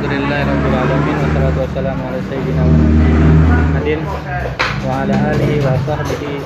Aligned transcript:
Alhamdulillahirabbil 0.00 0.76
alamin 0.80 1.16
wassalatu 1.20 1.60
wassalamu 1.60 2.08
ala 2.08 2.16
sayyidina 2.24 2.64
wa 2.64 2.72
Muhammadin 2.72 4.00
wa 4.00 5.04
ala 5.04 5.12
alihi 5.28 5.60
wa 5.60 5.76
sahbihi. 5.84 6.40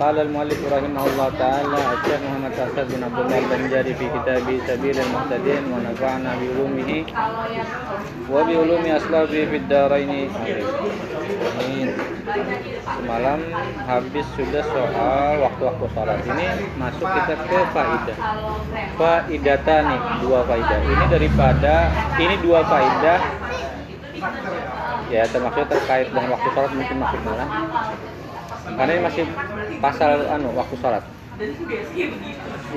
قال 0.00 0.18
المؤلف 0.18 0.60
رحمه 0.72 1.02
الله 1.06 1.28
تعالى 1.38 1.78
الشيخ 1.94 2.20
محمد 2.26 2.52
أسد 2.52 2.86
بن 2.94 3.02
عبد 3.04 3.18
الله 3.18 3.38
البنجاري 3.38 3.94
في 3.94 4.06
كتابه 4.08 4.56
سبيل 4.66 4.96
المهتدين 5.00 5.62
ونفعنا 5.72 6.30
بعلومه 6.40 6.90
وبعلوم 8.30 8.84
أسلافه 8.86 9.40
في 9.50 9.56
الدارين 9.56 10.30
Amin. 11.58 11.88
Semalam 12.86 13.40
habis 13.84 14.26
sudah 14.34 14.64
soal 14.64 15.32
waktu-waktu 15.44 15.86
sholat 15.92 16.18
ini 16.24 16.46
masuk 16.80 17.06
kita 17.06 17.34
ke 17.46 17.58
faidah. 17.74 18.16
Faidata 18.96 19.76
nih 19.86 20.00
dua 20.24 20.40
faidah. 20.48 20.78
Ini 20.82 21.04
daripada 21.12 21.74
ini 22.18 22.34
dua 22.42 22.60
faidah 22.64 23.20
ya 25.08 25.22
termasuk 25.30 25.64
terkait 25.72 26.08
dengan 26.10 26.36
waktu 26.36 26.48
sholat 26.52 26.70
mungkin 26.74 26.96
masuk 27.00 27.20
malah 27.24 27.48
karena 28.77 28.91
ini 28.93 29.01
masih 29.03 29.23
pasal 29.79 30.25
anu 30.29 30.53
waktu 30.57 30.75
sholat. 30.79 31.03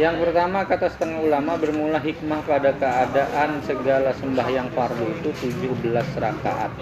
Yang 0.00 0.16
pertama 0.24 0.64
kata 0.64 0.88
setengah 0.88 1.20
ulama 1.20 1.60
bermula 1.60 2.00
hikmah 2.00 2.40
pada 2.48 2.72
keadaan 2.72 3.60
segala 3.68 4.16
sembahyang 4.16 4.72
fardu 4.72 5.04
itu 5.20 5.28
17 5.52 5.92
rakaat. 6.16 6.72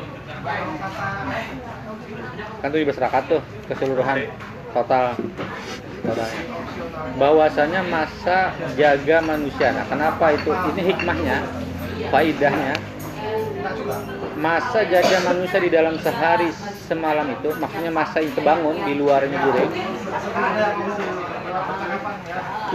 Kan 2.62 2.68
17 2.70 2.95
rakaat 2.95 3.24
tuh 3.27 3.42
keseluruhan 3.66 4.30
total. 4.70 5.18
Totalnya 6.04 6.42
bahwasanya 7.16 7.80
masa 7.87 8.52
jaga 8.74 9.23
manusia. 9.23 9.73
Nah 9.73 9.87
kenapa 9.87 10.34
itu? 10.34 10.51
Ini 10.74 10.82
hikmahnya 10.95 11.38
faidahnya. 12.10 12.74
Masa 14.37 14.84
jaga 14.84 15.18
manusia 15.24 15.59
di 15.62 15.71
dalam 15.73 15.96
sehari 16.02 16.51
semalam 16.85 17.27
itu 17.32 17.49
maksudnya 17.57 17.93
masa 17.93 18.21
itu 18.21 18.40
bangun 18.45 18.77
di 18.85 18.93
luarnya 19.01 19.38
guring 19.40 19.73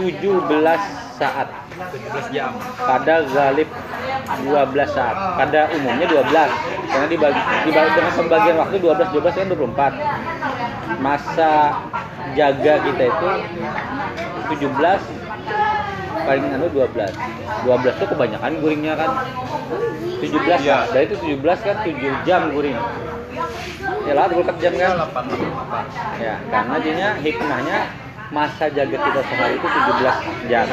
17 0.00 1.20
saat. 1.20 1.48
17 1.92 2.32
jam. 2.32 2.56
pada 2.80 3.24
galib 3.28 3.68
12 4.48 4.88
saat. 4.88 5.16
Pada 5.36 5.68
umumnya 5.76 6.06
12 6.08 6.26
karena 6.90 7.06
dibagi, 7.06 7.40
dibagi 7.68 7.90
dengan 7.94 8.12
pembagian 8.16 8.56
waktu 8.56 8.76
12 8.80 9.14
12 9.14 9.36
kan 9.36 9.46
24 9.52 11.00
masa 11.00 11.52
jaga 12.34 12.74
kita 12.84 13.04
itu 13.08 13.30
17 14.64 15.19
paling 16.30 16.46
anu 16.46 16.70
12 16.70 16.94
12 17.66 17.90
itu 17.98 18.06
kebanyakan 18.06 18.52
guringnya 18.62 18.94
kan? 18.94 19.10
17 20.22 20.62
Iya. 20.62 20.78
dari 20.94 21.04
itu 21.10 21.16
17 21.18 21.58
kan 21.58 21.76
7 21.82 22.22
jam 22.22 22.54
guring. 22.54 22.78
Ya 24.06 24.12
lah 24.14 24.30
24 24.30 24.62
jam 24.62 24.72
kan? 24.78 24.90
8 25.10 25.26
ya 26.22 26.34
karena 26.46 26.74
jadinya 26.78 27.10
hikmahnya 27.18 27.78
masa 28.30 28.70
jaga 28.70 28.94
kita 28.94 29.20
sehari 29.26 29.58
itu 29.58 29.66
17 29.66 30.16
jam. 30.46 30.66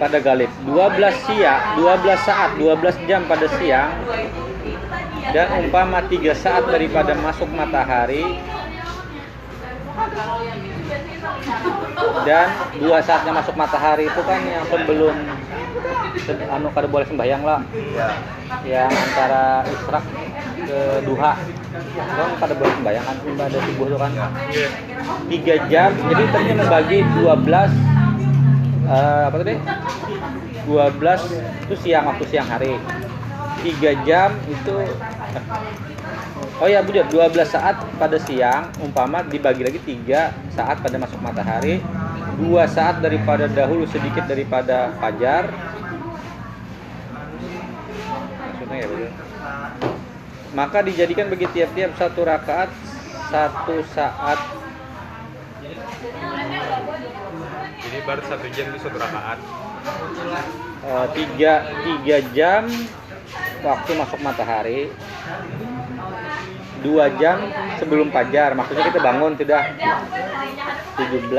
Pada 0.00 0.18
galib 0.24 0.48
12 0.64 1.28
siang 1.28 1.60
12 1.76 2.16
saat 2.24 2.50
12 2.56 2.96
jam 3.04 3.20
pada 3.28 3.46
siang. 3.60 3.92
Dan 5.26 5.46
umpama 5.60 6.00
3 6.08 6.32
saat 6.32 6.64
daripada 6.72 7.12
masuk 7.20 7.52
matahari 7.52 8.40
dan 12.22 12.48
dua 12.76 12.98
saatnya 13.00 13.32
masuk 13.32 13.54
matahari 13.54 14.06
itu 14.06 14.20
kan 14.20 14.40
yang 14.42 14.64
sebelum 14.66 15.14
se- 16.18 16.48
anu 16.48 16.68
kada 16.70 16.86
boleh 16.86 17.06
sembahyang 17.06 17.42
lah 17.42 17.60
Iya. 17.70 18.08
yang 18.66 18.90
antara 18.90 19.62
israk 19.64 20.04
ke 20.58 20.78
duha. 21.02 21.32
Kan 21.96 22.28
pada 22.36 22.54
boleh 22.54 22.72
sembahyang 22.74 23.04
kan 23.04 23.16
ibadah 23.22 23.60
subuh 23.62 23.86
itu 23.86 23.96
kan. 23.96 24.10
Iya. 24.50 24.68
tiga 25.26 25.54
jam. 25.68 25.90
Jadi 25.94 26.22
tadi 26.28 26.50
membagi 26.52 26.98
12 27.14 27.70
eh, 28.86 29.22
apa 29.24 29.36
tadi? 29.38 29.54
12 30.66 31.20
itu 31.62 31.74
siang 31.78 32.04
waktu 32.06 32.24
siang 32.26 32.48
hari. 32.48 32.74
Tiga 33.62 33.90
jam 34.02 34.30
itu 34.46 34.74
Oh 36.56 36.64
ya 36.64 36.80
bujur 36.80 37.04
12 37.12 37.36
saat 37.44 37.76
pada 38.00 38.16
siang 38.16 38.72
umpama 38.80 39.20
dibagi 39.20 39.60
lagi 39.60 39.76
3 39.76 40.56
saat 40.56 40.80
pada 40.80 40.96
masuk 40.96 41.20
matahari 41.20 41.84
2 42.40 42.48
saat 42.72 43.04
daripada 43.04 43.44
dahulu 43.44 43.84
sedikit 43.84 44.24
daripada 44.24 44.96
fajar. 44.96 45.52
Maksudnya 48.40 48.76
ya 48.80 48.86
bujur 48.88 49.10
maka 50.56 50.80
dijadikan 50.80 51.28
bagi 51.28 51.44
tiap-tiap 51.52 51.92
satu 52.00 52.24
rakaat 52.24 52.72
satu 53.28 53.84
saat. 53.92 54.40
Jadi 57.76 57.98
baru 58.08 58.22
satu 58.24 58.46
jam 58.56 58.64
itu 58.72 58.78
satu 58.80 58.96
rakaat. 58.96 59.38
eh, 60.86 61.06
tiga 61.12 61.52
tiga 61.84 62.16
jam 62.32 62.62
waktu 63.60 63.90
masuk 64.00 64.20
matahari 64.24 64.88
dua 66.84 67.12
jam 67.16 67.48
sebelum 67.78 68.08
fajar. 68.12 68.52
Maksudnya 68.56 68.84
kita 68.90 69.00
bangun 69.00 69.36
tidak 69.38 69.76
17 70.96 71.30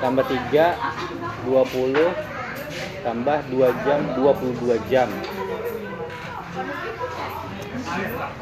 tambah 0.00 0.24
3 0.24 1.48
20 1.48 3.04
tambah 3.04 3.38
2 3.52 3.84
jam 3.86 4.00
22 4.18 4.90
jam. 4.92 5.08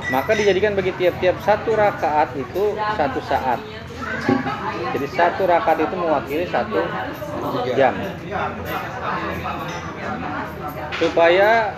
Maka 0.07 0.39
dijadikan 0.39 0.79
bagi 0.79 0.95
tiap-tiap 0.95 1.37
satu 1.43 1.75
rakaat 1.75 2.35
itu 2.39 2.75
satu 2.95 3.21
saat. 3.27 3.59
Jadi 4.95 5.07
satu 5.11 5.43
rakaat 5.51 5.83
itu 5.83 5.95
mewakili 5.99 6.47
satu 6.47 6.83
jam. 7.75 7.95
Supaya 10.97 11.75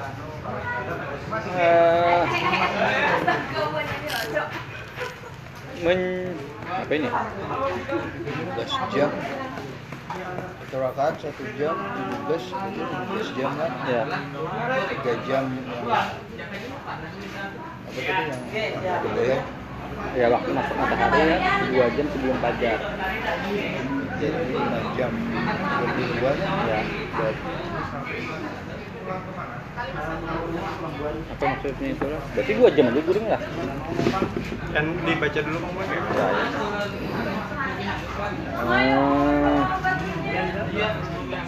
eh, 1.59 2.23
men 5.85 6.01
apa 6.69 6.93
ini? 6.95 7.09
17 7.09 8.95
jam. 8.95 9.11
Satu 10.59 10.77
rakaat 10.81 11.15
satu 11.21 11.45
jam 11.57 11.77
17 12.29 12.53
itu 12.53 12.83
17 12.83 13.37
jam 13.39 13.51
kan 13.57 13.73
ya 13.89 14.03
3 14.09 15.29
jam. 15.29 15.45
Yang 15.49 16.05
apa 17.89 18.01
tadi 18.05 18.27
yang 18.85 19.17
ya? 19.17 19.39
Ya 20.15 20.27
waktu 20.31 20.51
masuk 20.55 20.75
matahari 20.79 21.21
ya. 21.27 21.39
Dua 21.73 21.87
jam 21.91 22.07
sebelum 22.13 22.37
fajar 22.39 22.79
jadi 24.19 24.43
5 24.51 24.99
jam 24.99 25.13
lebih 25.83 26.07
dua. 26.19 26.33
Ya 26.69 26.81
apa 29.09 29.43
maksudnya 31.41 31.89
itu 31.95 32.07
lah 32.07 32.21
berarti 32.35 32.53
dua 32.59 32.71
jam 32.75 32.87
aja 32.93 33.01
guring 33.03 33.27
lah. 33.31 33.41
Kan 34.75 34.87
dibaca 35.07 35.41
dulu 35.41 35.59
ya, 35.81 35.99
ya. 36.13 36.29
Hmm, 38.59 39.59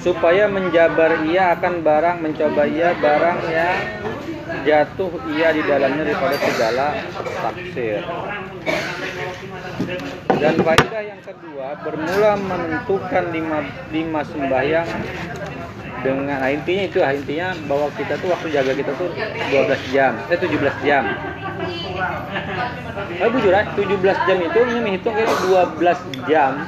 supaya 0.00 0.44
menjabar 0.48 1.10
ia 1.28 1.52
akan 1.58 1.74
barang 1.84 2.16
mencoba 2.24 2.62
ia 2.64 2.96
barang 2.96 3.38
yang 3.50 3.76
jatuh 4.64 5.12
ia 5.36 5.48
di 5.52 5.62
dalamnya 5.64 6.02
daripada 6.06 6.36
segala 6.40 6.86
taksir. 7.44 8.02
Dan 10.40 10.54
faedah 10.64 11.02
yang 11.04 11.20
kedua 11.20 11.76
bermula 11.84 12.32
menentukan 12.40 13.24
lima, 13.28 13.60
lima 13.92 14.20
sembahyang 14.24 14.88
dengan 16.00 16.40
nah 16.40 16.48
intinya 16.48 16.84
itu 16.88 16.98
intinya 17.04 17.52
bahwa 17.68 17.92
kita 17.92 18.16
tuh 18.16 18.32
waktu 18.32 18.48
jaga 18.52 18.72
kita 18.72 18.92
tuh 18.96 19.12
12 19.12 19.92
jam 19.92 20.12
eh 20.32 20.38
17 20.38 20.86
jam. 20.86 21.04
Eh 23.20 23.28
bujur 23.28 23.52
ah, 23.52 23.64
17 23.76 24.26
jam 24.28 24.38
itu 24.40 24.58
ini 24.72 24.80
menghitung 24.80 25.12
kayak 25.12 25.28
12 25.44 26.28
jam 26.28 26.64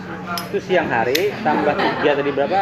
itu 0.52 0.58
siang 0.61 0.88
hari 0.93 1.32
tambah 1.40 1.73
3 1.73 2.19
tadi 2.20 2.31
berapa? 2.32 2.61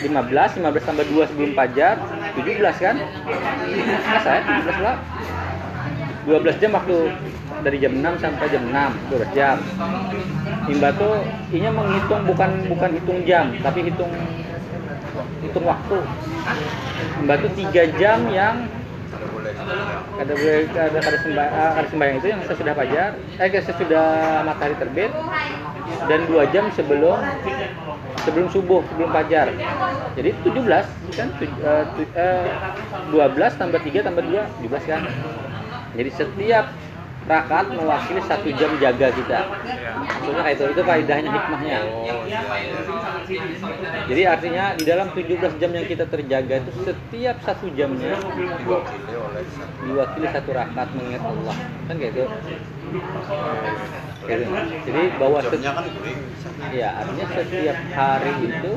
15 0.00 0.10
15 0.10 0.88
tambah 0.88 1.04
2 1.06 1.30
sebelum 1.30 1.50
fajar 1.54 1.94
17 2.34 2.84
kan? 2.84 2.96
Nah 2.98 4.20
saya 4.26 4.40
17 4.42 4.86
lah. 4.86 4.96
12 6.26 6.60
jam 6.60 6.70
waktu 6.74 6.96
dari 7.60 7.76
jam 7.78 7.92
6 7.96 8.22
sampai 8.22 8.46
jam 8.50 8.62
6 8.66 9.14
12 9.14 9.38
jam. 9.38 9.56
Imba 10.66 10.90
tuh 10.98 11.22
inya 11.54 11.70
menghitung 11.70 12.22
bukan 12.26 12.50
bukan 12.70 12.90
hitung 12.94 13.20
jam 13.26 13.54
tapi 13.62 13.86
hitung 13.86 14.10
hitung 15.42 15.66
waktu. 15.66 15.98
Tuh 17.20 17.52
3 17.56 17.82
jam 17.96 18.18
yang 18.32 18.68
kada 20.20 20.34
boleh 20.36 20.62
kada 20.70 20.98
kada 21.00 21.18
sembahyang, 21.24 21.72
kada 21.76 21.88
sembahyang 21.88 22.16
itu 22.20 22.26
yang 22.28 22.40
sesudah 22.44 22.74
fajar. 22.76 23.10
Eh 23.40 23.48
sesudah 23.64 24.06
matahari 24.44 24.76
terbit. 24.76 25.12
Dan 26.08 26.26
dua 26.26 26.48
jam 26.50 26.66
sebelum 26.74 27.18
sebelum 28.24 28.46
subuh 28.50 28.80
sebelum 28.90 29.10
fajar. 29.14 29.52
Jadi 30.18 30.30
17 30.42 30.86
kan? 31.14 31.28
Tu, 31.38 31.44
eh, 31.46 31.84
tu- 31.94 32.12
eh, 32.18 32.48
12 33.14 33.52
tambah 33.56 33.80
3 33.80 34.00
tambah 34.02 34.22
2 34.26 34.42
17 34.58 34.82
kan? 34.86 35.02
Jadi 35.94 36.10
setiap 36.14 36.64
rakaat 37.30 37.66
mewakili 37.70 38.20
satu 38.26 38.48
jam 38.58 38.74
jaga 38.82 39.08
kita. 39.14 39.38
Maksudnya 40.00 40.42
kayak 40.42 40.56
itu 40.58 40.64
itu 40.74 40.82
faedahnya 40.82 41.30
hikmahnya. 41.30 41.78
Oh, 41.86 42.26
jadi 44.10 44.22
artinya 44.26 44.64
di 44.74 44.82
dalam 44.82 45.08
17 45.14 45.62
jam 45.62 45.70
yang 45.70 45.86
kita 45.86 46.04
terjaga 46.10 46.54
itu 46.58 46.70
setiap 46.82 47.36
satu 47.46 47.70
jamnya 47.78 48.18
Diwakili 48.18 49.14
oleh 49.14 49.44
satu. 49.46 49.86
diwakili 49.86 50.26
satu 50.34 50.50
rakaat 50.50 50.88
mengingat 50.98 51.22
Allah. 51.22 51.56
Kan 51.86 51.94
kayak 52.02 52.12
itu 52.18 52.24
Kayak 52.26 52.79
gitu. 52.90 54.44
jadi 54.86 55.02
bahwa 55.16 55.38
setiap 55.42 55.74
kan 55.78 55.84
itu 55.86 56.00
ya 56.76 56.88
artinya 57.00 57.26
setiap 57.34 57.78
hari 57.96 58.32
itu 58.46 58.72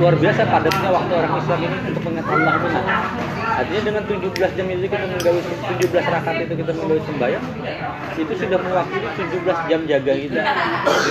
luar 0.00 0.14
biasa 0.18 0.42
padatnya 0.48 0.88
waktu 0.90 1.12
orang 1.14 1.32
Islam 1.38 1.58
ini 1.62 1.76
untuk 1.92 2.02
mengingat 2.04 2.26
Allah 2.28 2.54
benar 2.60 2.84
artinya 3.54 3.82
dengan 3.86 4.02
17 4.10 4.56
jam 4.58 4.66
itu 4.66 4.86
kita 4.90 5.06
menggawi 5.06 5.40
17 5.78 6.12
rakaat 6.12 6.36
itu 6.42 6.54
kita 6.58 6.72
menggawi 6.74 7.00
sembahyang 7.06 7.44
itu 8.14 8.32
sudah 8.38 8.58
mewakili 8.62 9.08
17 9.18 9.70
jam 9.70 9.80
jaga 9.90 10.12
kita. 10.14 10.40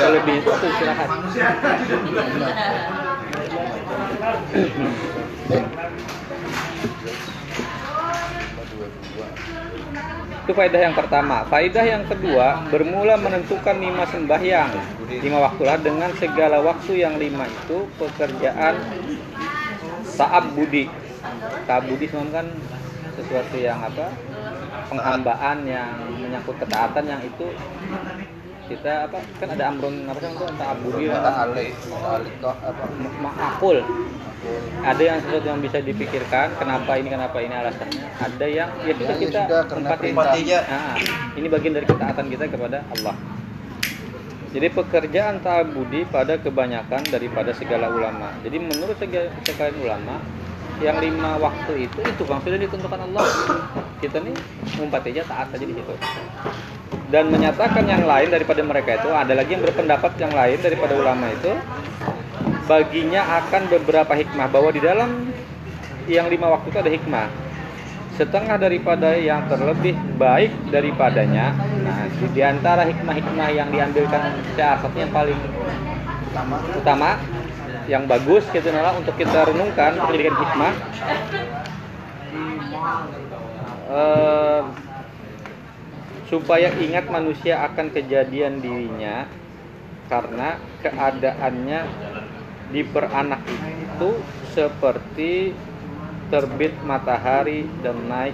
Lebih 0.07 0.35
itu 0.39 0.51
istirahat. 0.51 1.09
Dua 5.43 5.59
Itu 10.43 10.51
faedah 10.51 10.81
yang 10.91 10.91
pertama. 10.91 11.47
Faedah 11.47 11.85
yang 11.87 12.03
kedua, 12.03 12.67
bermula 12.67 13.15
menentukan 13.15 13.79
lima 13.79 14.03
sembahyang, 14.11 14.75
lima 15.07 15.39
waktulah 15.39 15.79
dengan 15.79 16.11
segala 16.19 16.59
waktu 16.59 16.99
yang 16.99 17.15
lima 17.15 17.47
itu 17.47 17.87
pekerjaan 17.95 18.75
saab 20.03 20.51
budi. 20.51 20.91
Saab 21.63 21.87
budi 21.87 22.11
sebenarnya 22.11 22.43
kan 22.43 22.47
sesuatu 23.15 23.55
yang 23.55 23.79
apa? 23.79 24.11
Penghambaan 24.91 25.63
yang 25.63 26.11
menyangkut 26.19 26.59
ketaatan 26.59 27.07
yang 27.07 27.23
itu 27.23 27.47
kita 28.67 29.11
apa 29.11 29.19
kan 29.43 29.47
ada 29.51 29.63
amrun 29.75 30.07
apa 30.07 30.17
sih 30.23 30.31
itu 30.31 30.45
saab 30.55 30.77
budi 30.87 31.11
mata 31.11 31.31
alih 31.43 31.69
mata 31.91 32.09
alih 32.15 32.31
kok 32.39 32.55
apa 32.63 32.83
makul 33.19 33.77
ada 34.83 35.01
yang 35.01 35.17
sesuatu 35.23 35.47
yang 35.47 35.61
bisa 35.63 35.77
dipikirkan 35.79 36.53
kenapa 36.59 36.99
ini 36.99 37.07
kenapa 37.07 37.37
ini 37.39 37.55
alasannya. 37.55 38.05
Ada 38.19 38.45
yang 38.45 38.69
ya 38.83 38.93
kita 38.93 39.13
kita 39.17 39.41
perintah. 39.97 40.35
Nah, 40.67 40.95
ini 41.33 41.47
bagian 41.47 41.73
dari 41.73 41.87
ketaatan 41.87 42.25
kita 42.27 42.43
kepada 42.51 42.83
Allah. 42.91 43.15
Jadi 44.53 44.67
pekerjaan 44.69 45.41
ta'abudi 45.41 46.05
pada 46.05 46.37
kebanyakan 46.37 47.01
daripada 47.09 47.49
segala 47.57 47.89
ulama. 47.89 48.29
Jadi 48.45 48.61
menurut 48.61 48.93
sega- 49.01 49.33
sekalian 49.41 49.81
ulama 49.81 50.21
yang 50.77 50.97
lima 51.01 51.41
waktu 51.41 51.89
itu 51.89 51.99
itu 52.05 52.21
bang 52.21 52.39
sudah 52.43 52.59
ditentukan 52.61 52.99
Allah. 53.01 53.25
Kita 53.97 54.21
nih 54.21 54.35
ngumpat 54.77 55.09
aja 55.09 55.21
taat 55.25 55.47
aja 55.57 55.65
di 55.65 55.73
situ. 55.73 55.93
Dan 57.09 57.29
menyatakan 57.33 57.85
yang 57.85 58.05
lain 58.05 58.29
daripada 58.29 58.61
mereka 58.61 58.97
itu 59.01 59.09
ada 59.09 59.33
lagi 59.33 59.57
yang 59.57 59.63
berpendapat 59.65 60.11
yang 60.21 60.33
lain 60.33 60.57
daripada 60.61 60.93
ulama 60.97 61.25
itu 61.29 61.51
baginya 62.69 63.43
akan 63.43 63.67
beberapa 63.69 64.13
hikmah. 64.15 64.47
Bahwa 64.51 64.69
di 64.71 64.81
dalam 64.83 65.31
yang 66.07 66.27
lima 66.27 66.51
waktu 66.53 66.71
itu 66.71 66.79
ada 66.79 66.91
hikmah. 66.91 67.27
Setengah 68.13 68.61
daripada 68.61 69.17
yang 69.17 69.49
terlebih 69.49 69.97
baik 70.21 70.53
daripadanya. 70.69 71.57
Nah 71.81 72.05
di, 72.13 72.41
antara 72.45 72.85
hikmah-hikmah 72.85 73.49
yang 73.49 73.73
diambilkan 73.73 74.37
syaratnya 74.53 75.09
yang 75.09 75.13
paling 75.13 75.39
utama 76.77 77.17
yang 77.83 78.03
bagus 78.07 78.47
gitu 78.53 78.71
nala 78.71 78.95
untuk 78.95 79.17
kita 79.19 79.49
renungkan 79.49 79.97
untuk 79.97 80.13
dijadikan 80.13 80.37
hikmah. 80.39 80.73
Eh, 83.93 84.61
supaya 86.33 86.73
ingat 86.81 87.05
manusia 87.13 87.61
akan 87.61 87.93
kejadian 87.93 88.57
dirinya 88.57 89.29
karena 90.09 90.57
keadaannya 90.81 91.79
diperanak 92.73 93.39
itu 93.45 94.09
seperti 94.57 95.53
terbit 96.33 96.73
matahari 96.81 97.69
dan 97.85 97.93
naik 98.09 98.33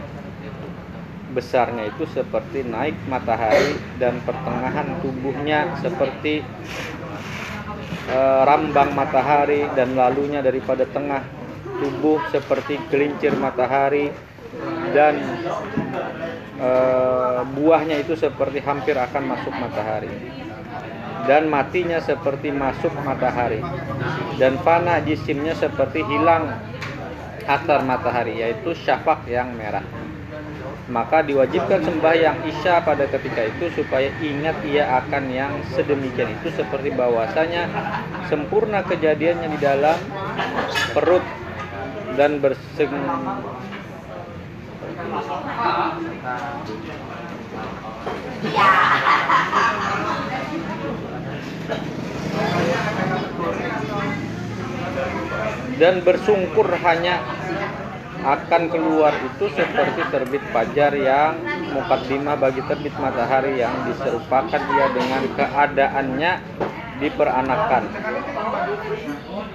besarnya 1.36 1.92
itu 1.92 2.08
seperti 2.10 2.64
naik 2.66 2.96
matahari 3.06 3.76
dan 4.02 4.18
pertengahan 4.24 4.88
tubuhnya 5.04 5.68
seperti 5.84 6.42
eh, 8.10 8.42
rambang 8.48 8.96
matahari 8.96 9.68
dan 9.78 9.94
lalunya 9.94 10.42
daripada 10.42 10.88
tengah 10.90 11.22
tubuh 11.84 12.18
seperti 12.34 12.80
gelincir 12.90 13.36
matahari 13.38 14.10
dan 14.96 15.20
eh, 16.58 17.40
buahnya 17.46 18.02
itu 18.02 18.18
seperti 18.18 18.64
hampir 18.66 18.98
akan 18.98 19.24
masuk 19.30 19.54
matahari 19.54 20.10
dan 21.30 21.46
matinya 21.46 22.02
seperti 22.02 22.50
masuk 22.50 22.90
matahari. 23.06 23.62
Dan 24.42 24.58
fana 24.66 24.98
jisimnya 25.06 25.54
seperti 25.54 26.02
hilang 26.10 26.50
atar 27.46 27.86
matahari 27.86 28.42
yaitu 28.42 28.74
syafaq 28.74 29.30
yang 29.30 29.54
merah. 29.54 29.86
Maka 30.90 31.22
diwajibkan 31.22 31.86
sembahyang 31.86 32.50
isya 32.50 32.82
pada 32.82 33.06
ketika 33.06 33.46
itu 33.46 33.70
supaya 33.78 34.10
ingat 34.26 34.58
ia 34.66 34.90
akan 35.06 35.30
yang 35.30 35.54
sedemikian 35.78 36.34
itu 36.42 36.50
seperti 36.50 36.90
bahwasanya 36.98 37.70
sempurna 38.26 38.82
kejadiannya 38.82 39.54
di 39.54 39.60
dalam 39.62 40.02
perut 40.98 41.22
dan 42.18 42.42
berseng 42.42 42.90
dan 55.80 56.04
bersungkur 56.04 56.68
hanya 56.84 57.24
akan 58.20 58.68
keluar 58.68 59.16
itu 59.16 59.48
seperti 59.56 60.04
terbit 60.12 60.44
fajar 60.52 60.92
yang 60.92 61.40
mukaddimah 61.72 62.36
bagi 62.36 62.60
terbit 62.68 62.92
matahari 63.00 63.64
yang 63.64 63.72
diserupakan 63.88 64.60
ia 64.60 64.88
dengan 64.92 65.24
keadaannya 65.40 66.32
diperanakan. 67.00 67.84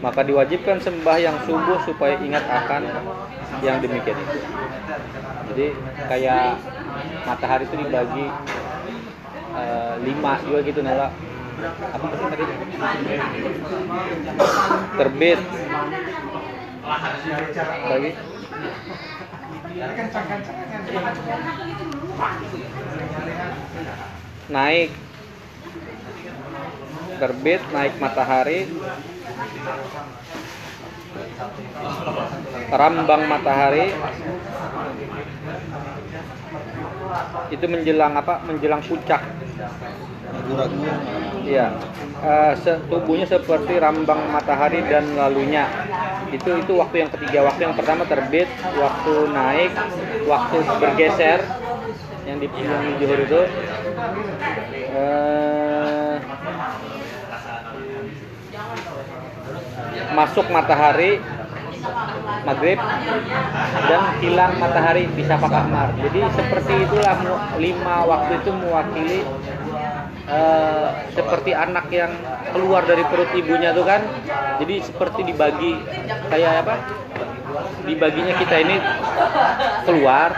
Maka 0.00 0.20
diwajibkan 0.24 0.80
sembahyang 0.80 1.44
subuh 1.44 1.76
supaya 1.84 2.16
ingat 2.24 2.44
akan 2.48 2.88
yang 3.60 3.84
demikian 3.84 4.16
itu. 4.16 4.38
Jadi 5.52 5.66
kayak 6.08 6.56
matahari 7.28 7.68
itu 7.68 7.76
dibagi 7.76 8.26
eh, 9.60 9.94
lima 10.08 10.40
juga 10.48 10.58
gitu 10.64 10.80
nela 10.80 11.12
terbit. 14.98 15.40
Bagi 17.88 18.10
naik. 24.50 24.90
Terbit 27.14 27.62
naik 27.70 27.94
matahari. 28.02 28.60
Rambang 32.74 33.22
matahari. 33.30 33.94
Itu 37.54 37.64
menjelang 37.70 38.18
apa? 38.18 38.42
Menjelang 38.42 38.82
puncak 38.82 39.43
ragu-ragu 40.32 40.84
Iya, 41.44 41.62
se- 42.62 42.82
tubuhnya 42.90 43.26
seperti 43.34 43.72
rambang 43.84 44.20
matahari 44.34 44.80
dan 44.90 45.04
lalunya. 45.20 45.62
Itu 46.34 46.48
itu 46.62 46.72
waktu 46.82 46.96
yang 47.02 47.10
ketiga. 47.14 47.38
Waktu 47.48 47.60
yang 47.68 47.76
pertama 47.78 48.02
terbit, 48.12 48.48
waktu 48.82 49.12
naik, 49.36 49.72
waktu 50.30 50.56
bergeser 50.80 51.40
yang 52.26 52.38
di 52.42 52.46
yang 52.72 52.82
di 52.88 52.92
zuhur 53.00 53.18
itu. 53.26 53.40
eh, 54.86 56.16
masuk 60.08 60.46
matahari 60.54 61.24
maghrib 62.44 62.78
dan 63.88 64.00
hilang 64.20 64.52
matahari 64.60 65.08
bisa 65.12 65.40
pakai 65.40 65.64
kamar. 65.64 65.88
Jadi 65.98 66.20
seperti 66.36 66.72
itulah 66.84 67.16
lima 67.56 67.96
waktu 68.04 68.32
itu 68.44 68.50
mewakili 68.52 69.20
eh, 70.28 70.86
seperti 71.16 71.50
anak 71.56 71.88
yang 71.90 72.12
keluar 72.52 72.84
dari 72.84 73.04
perut 73.08 73.30
ibunya 73.32 73.72
tuh 73.72 73.84
kan. 73.88 74.04
Jadi 74.60 74.74
seperti 74.84 75.20
dibagi 75.26 75.72
kayak 76.30 76.64
apa? 76.64 76.76
dibaginya 77.84 78.34
kita 78.34 78.56
ini 78.66 78.76
keluar 79.86 80.34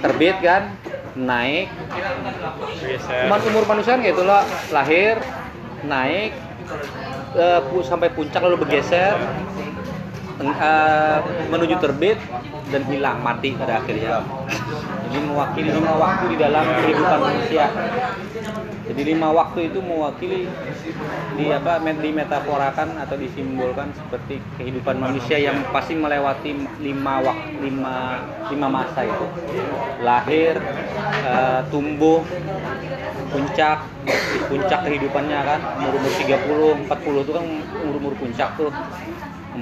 terbit 0.00 0.36
kan 0.40 0.72
naik. 1.18 1.68
Man, 3.28 3.40
umur 3.50 3.64
manusia 3.66 3.98
kan 3.98 4.00
kayak 4.00 4.16
itulah 4.16 4.42
lahir 4.70 5.18
naik 5.84 6.32
pu- 7.70 7.86
sampai 7.86 8.08
puncak 8.14 8.40
lalu 8.40 8.64
bergeser 8.64 9.18
eh, 10.42 11.16
menuju 11.50 11.74
terbit 11.82 12.18
dan 12.70 12.82
hilang 12.86 13.18
mati 13.22 13.54
pada 13.58 13.82
akhirnya. 13.82 14.22
Jadi 15.08 15.18
mewakili 15.24 15.68
lima 15.72 15.94
waktu 15.96 16.24
di 16.32 16.36
dalam 16.36 16.64
kehidupan 16.84 17.18
manusia. 17.20 17.66
Jadi 18.88 19.02
lima 19.04 19.28
waktu 19.36 19.68
itu 19.68 19.78
mewakili 19.84 20.48
di 21.36 21.44
apa 21.52 21.76
met- 21.78 22.00
dimetaforakan 22.00 22.96
atau 23.04 23.16
disimbolkan 23.20 23.92
seperti 23.92 24.40
kehidupan 24.56 24.96
manusia 24.96 25.36
yang 25.36 25.60
pasti 25.68 25.92
melewati 25.92 26.56
lima 26.80 27.14
waktu 27.20 27.52
lima 27.60 27.96
lima 28.48 28.68
masa 28.68 29.04
itu. 29.04 29.26
Lahir 30.00 30.56
eh, 31.24 31.60
tumbuh 31.68 32.24
puncak 33.28 33.78
puncak 34.48 34.80
kehidupannya 34.88 35.38
kan 35.44 35.60
umur 35.76 36.00
umur 36.00 36.12
30 36.16 36.88
40 36.88 37.24
itu 37.28 37.32
kan 37.36 37.44
umur 37.84 37.94
umur 38.00 38.12
puncak 38.16 38.56
tuh 38.56 38.72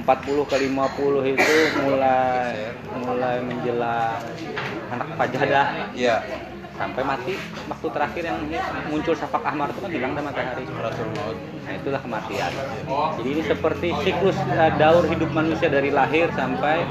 40 0.03 0.51
ke 0.51 0.55
50 0.67 1.33
itu 1.33 1.55
mulai 1.85 2.53
mulai 3.01 3.35
menjelang 3.41 4.21
anak 4.93 5.07
fajadah. 5.17 5.67
Iya. 5.95 6.17
sampai 6.77 7.01
mati 7.01 7.33
waktu 7.65 7.87
terakhir 7.89 8.23
yang 8.29 8.37
muncul 8.93 9.17
safak 9.17 9.41
ahmar 9.49 9.73
itu 9.73 9.81
kan 9.81 9.89
hilang 9.89 10.13
dan 10.13 10.29
matahari. 10.29 10.61
Nah 10.69 11.73
itulah 11.73 11.97
kematian. 12.05 12.53
Jadi 13.17 13.29
ini 13.33 13.41
seperti 13.49 13.97
siklus 14.05 14.37
eh, 14.53 14.71
daur 14.77 15.09
hidup 15.09 15.33
manusia 15.33 15.73
dari 15.73 15.89
lahir 15.89 16.29
sampai 16.37 16.85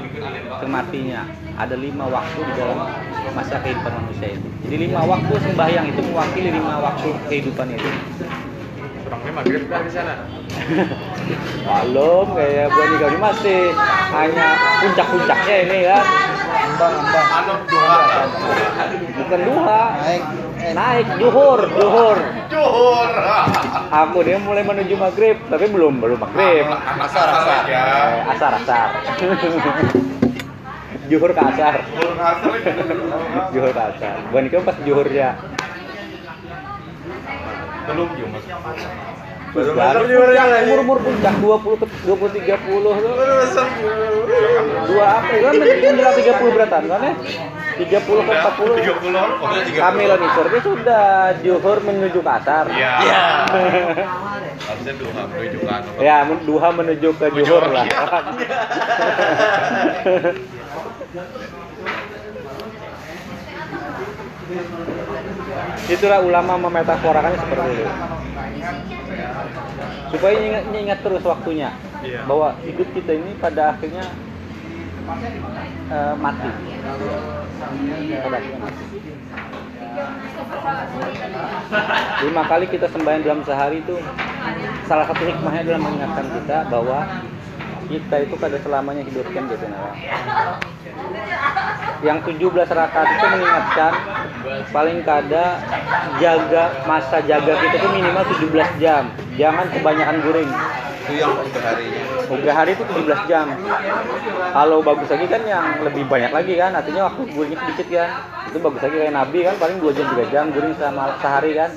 kematinya 0.59 1.23
ada 1.55 1.79
lima 1.79 2.03
waktu 2.11 2.35
di 2.35 2.53
dalam 2.59 2.83
masa 3.31 3.63
kehidupan 3.63 3.93
manusia 3.95 4.35
itu. 4.35 4.47
Jadi 4.67 4.75
lima 4.91 5.01
waktu 5.07 5.33
sembahyang 5.39 5.85
itu 5.87 6.01
mewakili 6.03 6.49
lima 6.51 6.83
waktu 6.83 7.07
kehidupan 7.31 7.67
itu. 7.71 7.89
Orangnya 9.07 9.31
maghrib 9.39 9.63
di 9.71 9.91
sana. 9.95 10.13
belum 11.27 12.25
kayak 12.33 12.65
buat 12.69 12.87
nikah 12.89 13.07
ini 13.07 13.19
masih 13.19 13.59
hanya 14.11 14.47
puncak-puncaknya 14.79 15.55
ini 15.63 15.77
ya 15.85 15.99
Ambang, 16.77 16.93
ambang. 16.93 17.59
Dua. 17.65 17.97
bukan 19.17 19.39
duha 19.41 19.83
Naik. 19.97 20.23
Eh, 20.57 20.71
naik 20.73 21.07
juhur 21.17 21.59
juhur 21.69 22.17
Juhur. 22.47 23.09
aku 23.89 24.17
dia 24.21 24.37
mulai 24.37 24.61
menuju 24.61 24.93
maghrib 24.93 25.37
tapi 25.47 25.65
belum 25.67 25.97
belum 25.97 26.17
maghrib 26.19 26.65
Asar, 26.99 27.27
asar. 27.31 27.63
Ya. 27.65 27.81
Eh, 27.81 28.31
asar 28.31 28.51
asar 28.57 28.89
juhur 31.07 31.31
ke 31.31 31.41
asar 31.41 31.73
Juhur 31.87 32.13
asar. 32.13 33.47
juhur 33.49 33.71
ke 33.71 33.81
asar 33.87 34.15
bukan 34.27 34.41
nikah 34.43 34.61
pas 34.61 34.77
juhur 34.81 35.07
ya 35.07 35.33
Belum 37.87 38.11
juga 38.11 38.27
mas. 38.33 38.43
Baru 39.55 40.01
umur 40.67 40.79
umur 40.83 40.97
puncak 40.99 41.33
20 41.39 41.79
ke 41.81 41.85
20 42.03 42.35
30 42.35 42.67
tuh 42.67 42.93
Baru 42.93 43.09
masuk. 43.37 43.67
dua 44.87 45.05
apa 45.19 45.33
kan 45.39 45.53
menjelang 45.55 46.15
30 46.15 46.55
beratan 46.55 46.81
kan 46.85 47.01
ya 47.01 47.13
30 47.77 47.77
ke 47.77 47.97
40 48.33 48.77
Tiga 48.77 48.93
puluh. 48.97 49.25
Tiga 49.63 49.83
itu 49.93 50.45
dia 50.49 50.61
sudah 50.61 51.05
juhur 51.39 51.77
menuju 51.79 52.19
ke 52.19 52.31
asar 52.33 52.65
Iya. 52.67 52.93
Harusnya 54.67 54.93
dua 54.95 55.21
menuju 55.27 55.57
ke 55.57 55.69
anu. 55.69 55.89
ya 55.97 56.17
duha 56.43 56.69
menuju 56.73 57.09
ke 57.15 57.27
juhur 57.33 57.63
lah 57.67 57.85
itulah 65.87 66.19
ulama 66.23 66.53
memetaforakannya 66.67 67.39
seperti 67.39 67.69
itu 67.73 67.85
supaya 70.07 70.35
ingat, 70.39 70.63
ingat 70.71 70.99
terus 71.03 71.23
waktunya 71.27 71.71
Iya. 71.97 72.29
bahwa 72.29 72.53
hidup 72.61 72.87
kita 72.93 73.11
ini 73.17 73.33
pada 73.41 73.73
akhirnya 73.73 74.05
eh, 75.89 76.13
mati 76.21 76.49
pada 78.21 78.35
akhirnya 78.37 78.59
mati 78.61 78.83
lima 82.21 82.43
kali 82.45 82.65
kita 82.69 82.87
sembahyang 82.93 83.23
dalam 83.25 83.41
sehari 83.43 83.81
itu 83.81 83.97
salah 84.85 85.09
satu 85.09 85.25
hikmahnya 85.25 85.61
adalah 85.67 85.81
mengingatkan 85.83 86.27
kita 86.37 86.57
bahwa 86.69 86.99
kita 87.87 88.15
itu 88.27 88.35
kada 88.35 88.57
selamanya 88.61 89.03
hidup 89.07 89.27
kan 89.31 89.43
gitu 89.47 89.65
nah. 89.71 89.95
Yang 92.05 92.37
17 92.37 92.69
rakaat 92.69 93.07
itu 93.09 93.25
mengingatkan 93.25 93.93
paling 94.69 94.99
kada 95.01 95.45
jaga 96.21 96.63
masa 96.85 97.17
jaga 97.25 97.57
kita 97.57 97.75
itu 97.81 97.89
minimal 97.89 98.23
17 98.37 98.81
jam. 98.83 99.09
Jangan 99.33 99.65
kebanyakan 99.73 100.17
guring. 100.21 100.51
Itu 101.07 101.13
yang 101.23 101.33
harinya. 101.39 102.01
Udah 102.27 102.53
hari 102.53 102.75
itu 102.75 102.83
17 102.83 103.31
jam. 103.31 103.47
Kalau 104.51 104.83
bagus 104.83 105.09
lagi 105.09 105.25
kan 105.31 105.41
yang 105.47 105.65
lebih 105.81 106.03
banyak 106.05 106.31
lagi 106.35 106.53
kan, 106.59 106.75
artinya 106.75 107.07
waktu 107.09 107.21
guringnya 107.31 107.57
sedikit 107.65 107.87
kan. 107.89 108.09
Itu 108.51 108.57
bagus 108.61 108.81
lagi 108.83 108.95
kayak 108.99 109.15
Nabi 109.15 109.39
kan 109.47 109.55
paling 109.57 109.77
2 109.81 109.97
jam 109.97 110.05
3 110.13 110.33
jam 110.33 110.45
guring 110.53 110.75
sama 110.77 111.17
sehari 111.23 111.51
kan. 111.55 111.71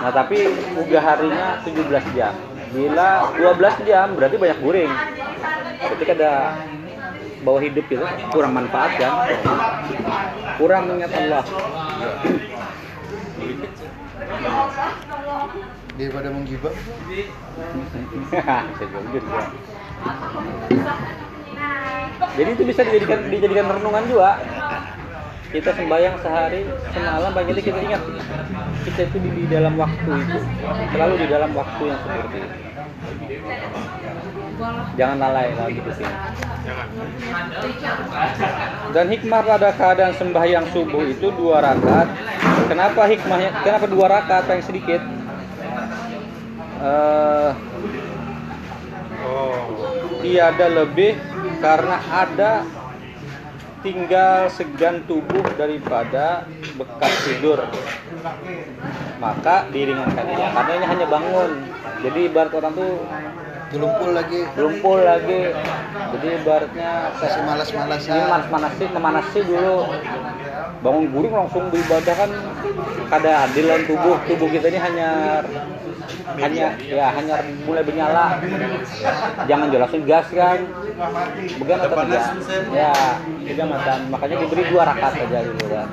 Nah, 0.00 0.10
tapi 0.10 0.50
udah 0.80 1.02
harinya 1.04 1.46
17 1.62 2.16
jam. 2.16 2.32
Bila 2.70 3.34
12 3.34 3.82
jam 3.88 4.14
berarti 4.14 4.36
banyak 4.38 4.58
guring. 4.62 4.92
Berarti 5.80 6.04
kada 6.06 6.54
bahwa 7.42 7.58
hidup 7.58 7.84
itu 7.90 8.06
kurang 8.30 8.52
manfaat 8.54 8.94
kan. 8.94 9.12
Kurang 10.54 10.86
mengingat 10.86 11.10
Allah. 11.18 11.42
Daripada 15.98 16.28
menggibah. 16.30 16.70
Jadi 22.30 22.50
itu 22.54 22.62
bisa 22.62 22.80
dijadikan 22.86 23.26
dijadikan 23.26 23.66
renungan 23.66 24.04
juga. 24.06 24.38
Kita 25.50 25.70
sembahyang 25.74 26.16
sehari 26.22 26.62
semalam 26.94 27.30
banyak 27.34 27.58
kita 27.58 27.80
ingat 27.82 28.02
kita 28.86 29.00
itu 29.02 29.16
di, 29.18 29.30
di 29.34 29.44
dalam 29.50 29.74
waktu 29.74 30.10
itu 30.22 30.38
selalu 30.94 31.14
di 31.20 31.26
dalam 31.26 31.50
waktu 31.58 31.82
yang 31.90 32.00
seperti 32.00 32.38
itu. 32.38 32.58
Jangan 34.94 35.16
lalai 35.18 35.56
lagi 35.56 35.80
di 35.80 35.92
sini. 35.96 36.14
Dan 38.94 39.06
hikmah 39.10 39.40
pada 39.42 39.68
keadaan 39.74 40.14
sembahyang 40.14 40.66
subuh 40.70 41.02
itu 41.08 41.32
dua 41.34 41.64
rakaat. 41.64 42.08
Kenapa 42.68 43.08
hikmahnya? 43.08 43.50
Kenapa 43.66 43.86
dua 43.88 44.06
rakaat 44.06 44.46
yang 44.52 44.62
sedikit? 44.62 45.00
Oh. 46.80 47.52
tiada 50.20 50.68
lebih 50.68 51.16
karena 51.64 51.96
ada 52.12 52.64
tinggal 53.80 54.48
segan 54.52 55.04
tubuh 55.08 55.44
daripada 55.56 56.44
bekas 56.76 57.14
tidur. 57.24 57.60
Maka 59.20 59.68
diringankan. 59.72 60.24
Karena 60.32 60.72
ini 60.76 60.86
hanya 60.86 61.06
bangun. 61.08 61.50
Jadi 62.00 62.18
ibarat 62.32 62.52
orang 62.56 62.72
tuh 62.72 62.92
Gelumpul 63.70 64.10
lagi. 64.10 64.40
lumpul 64.58 64.98
lagi. 64.98 65.40
Jadi 66.10 66.26
ibaratnya 66.42 66.90
Kasih 67.22 67.38
ini 67.38 67.46
malas-malasan. 67.46 68.26
manas-manasi 68.26 68.84
memanasi 68.90 69.38
dulu? 69.46 69.76
Bangun 70.82 71.04
guring 71.14 71.34
langsung 71.34 71.70
beribadah 71.70 72.14
kan 72.18 72.30
kada 73.14 73.30
adil 73.46 73.64
dalam 73.70 73.84
tubuh. 73.86 74.16
Tubuh 74.26 74.48
kita 74.50 74.66
ini 74.74 74.78
hanya 74.82 75.08
hanya 76.42 76.66
ya 76.82 77.06
hanya 77.14 77.34
mulai 77.62 77.86
bernyala 77.86 78.42
jangan 79.46 79.70
jelasin 79.70 80.02
gas 80.02 80.26
kan. 80.34 80.58
Began 81.62 81.78
atau 81.86 81.96
tidak? 82.10 82.24
Ya 82.74 82.92
tiga 83.50 83.64
matan 83.66 83.98
makanya 84.10 84.36
diberi 84.46 84.62
dua 84.70 84.82
rakaat 84.86 85.26
aja 85.26 85.38
dulu 85.42 85.64
kan 85.74 85.88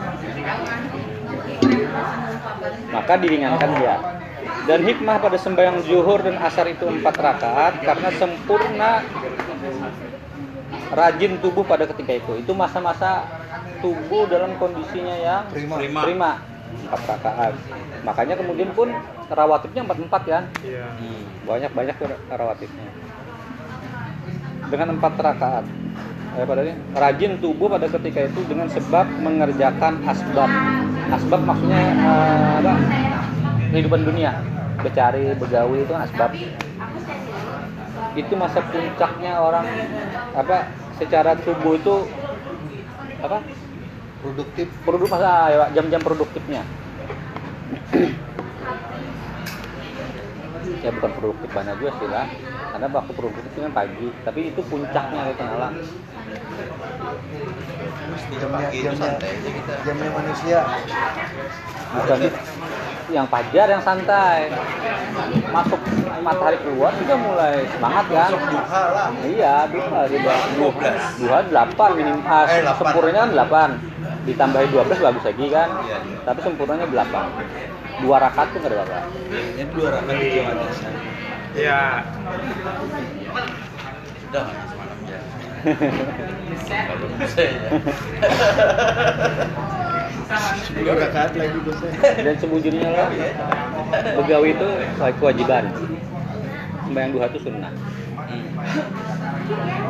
maka 2.92 3.14
diringankan 3.20 3.72
dia 3.80 3.96
dan 4.68 4.80
hikmah 4.84 5.18
pada 5.24 5.38
sembahyang 5.40 5.80
zuhur 5.88 6.20
dan 6.24 6.36
asar 6.44 6.68
itu 6.68 6.84
empat 6.88 7.16
rakaat 7.16 7.74
karena 7.84 8.10
sempurna 8.16 8.92
rajin 10.92 11.40
tubuh 11.40 11.64
pada 11.64 11.88
ketika 11.88 12.14
itu 12.16 12.34
itu 12.44 12.52
masa-masa 12.56 13.28
tubuh 13.80 14.28
dalam 14.28 14.56
kondisinya 14.58 15.16
yang 15.16 15.44
Prima. 15.52 15.76
Prima. 15.80 16.02
prima 16.04 16.32
empat 16.88 17.02
rakaat 17.08 17.54
makanya 18.04 18.36
kemudian 18.40 18.72
pun 18.72 18.92
rawatibnya 19.28 19.82
empat 19.84 19.98
empat 20.00 20.22
kan 20.28 20.44
Iya. 20.64 20.86
Hmm. 20.96 21.24
banyak 21.48 21.72
banyak 21.76 21.96
rawatibnya 22.32 22.90
dengan 24.68 24.88
empat 25.00 25.14
rakaat 25.16 25.66
eh, 26.38 26.46
pada 26.46 26.62
ini 26.62 26.74
rajin 26.94 27.32
tubuh 27.42 27.68
pada 27.68 27.90
ketika 27.90 28.30
itu 28.30 28.40
dengan 28.46 28.70
sebab 28.70 29.06
mengerjakan 29.26 30.00
asbab. 30.06 30.50
Asbab 31.10 31.42
maksudnya 31.42 31.82
eh, 31.98 32.52
apa? 32.62 32.74
Kehidupan 33.74 34.06
dunia. 34.06 34.38
Bercari 34.78 35.34
begawi 35.36 35.84
itu 35.84 35.92
kan 35.92 36.06
asbab. 36.06 36.32
Itu 38.14 38.34
masa 38.38 38.62
puncaknya 38.70 39.42
orang 39.42 39.66
apa 40.38 40.70
secara 41.02 41.34
tubuh 41.42 41.76
itu 41.76 41.96
apa? 43.26 43.42
Produktif. 44.22 44.68
Produk 44.86 45.08
masa 45.10 45.30
ya, 45.50 45.66
jam-jam 45.74 46.02
produktifnya 46.02 46.62
ya 50.84 50.90
bukan 50.94 51.12
produktif 51.18 51.50
banget 51.54 51.76
juga 51.82 51.92
sih 51.98 52.08
lah 52.10 52.26
karena 52.72 52.88
waktu 52.94 53.14
produktif 53.18 53.44
itu 53.50 53.60
kan 53.66 53.72
pagi. 53.74 54.08
Tapi 54.22 54.40
itu 54.54 54.62
puncaknya 54.68 55.22
gitu 55.34 55.44
nala 55.44 55.70
jamnya 58.28 58.68
jamnya 58.70 58.94
santai 58.98 59.30
aja 59.34 59.50
kita. 59.50 59.74
jamnya 59.86 60.10
manusia. 60.14 60.60
Bukan. 61.88 62.18
Yang 63.08 63.26
fajar 63.32 63.68
yang 63.72 63.84
santai. 63.84 64.40
Masuk 65.50 65.80
matahari 66.22 66.58
keluar 66.60 66.92
juga 67.00 67.16
mulai 67.16 67.64
semangat 67.72 68.06
kan? 68.12 68.30
Duha 68.36 68.84
lah. 68.92 69.10
Iya 69.24 69.56
duha 69.72 70.02
duha 70.12 70.36
duha, 70.60 70.90
duha 71.16 71.38
delapan 71.48 71.90
minim 71.96 72.20
ah, 72.28 72.44
Eh, 72.46 72.62
delapan. 72.62 72.84
sempurnanya 72.84 73.20
kan 73.24 73.32
delapan. 73.32 73.70
Ditambahin 74.28 74.70
12 74.76 75.00
bagus 75.00 75.24
lagi 75.24 75.46
kan? 75.48 75.70
Iya, 75.88 75.98
iya. 76.04 76.18
tapi 76.28 76.40
sempurnanya 76.44 76.86
delapan 76.92 77.26
dua 77.98 78.16
rakaat 78.22 78.48
tuh 78.54 78.60
nggak 78.62 78.74
ada 78.74 78.84
apa 78.86 79.00
ini 79.58 79.64
dua 79.74 79.88
rakaat 79.98 80.18
di 80.18 80.28
jam 80.34 80.46
atas 80.54 80.78
Iya. 81.58 82.06
sudah 84.28 84.42
nggak 84.46 84.66
semalam 84.70 85.00
ya. 85.10 85.20
Kalau 86.88 87.08
bisa 87.18 87.42
ya. 87.42 87.70
Rakaat 90.78 91.32
lagi 91.34 91.58
bosnya 91.66 91.90
dan 92.22 92.36
sembunyinya 92.38 92.90
lah. 92.94 93.08
Begawi 94.22 94.54
itu 94.54 94.68
kewajiban. 95.18 95.64
Sembahyang 96.86 97.12
duha 97.16 97.26
itu 97.32 97.40
sunnah. 97.42 97.74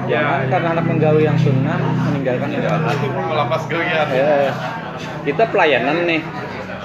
Ya, 0.07 0.21
jangan 0.21 0.39
ya. 0.39 0.47
karena 0.53 0.67
anak 0.77 0.85
menggawi 0.85 1.21
yang 1.25 1.37
sunnah 1.41 1.77
meninggalkan 2.07 2.47
yang 2.53 2.79
wajib 2.85 3.09
Melapas 3.11 3.63
geliat. 3.67 4.07
Eh, 4.13 4.49
kita 5.25 5.43
pelayanan 5.49 6.05
nih 6.07 6.21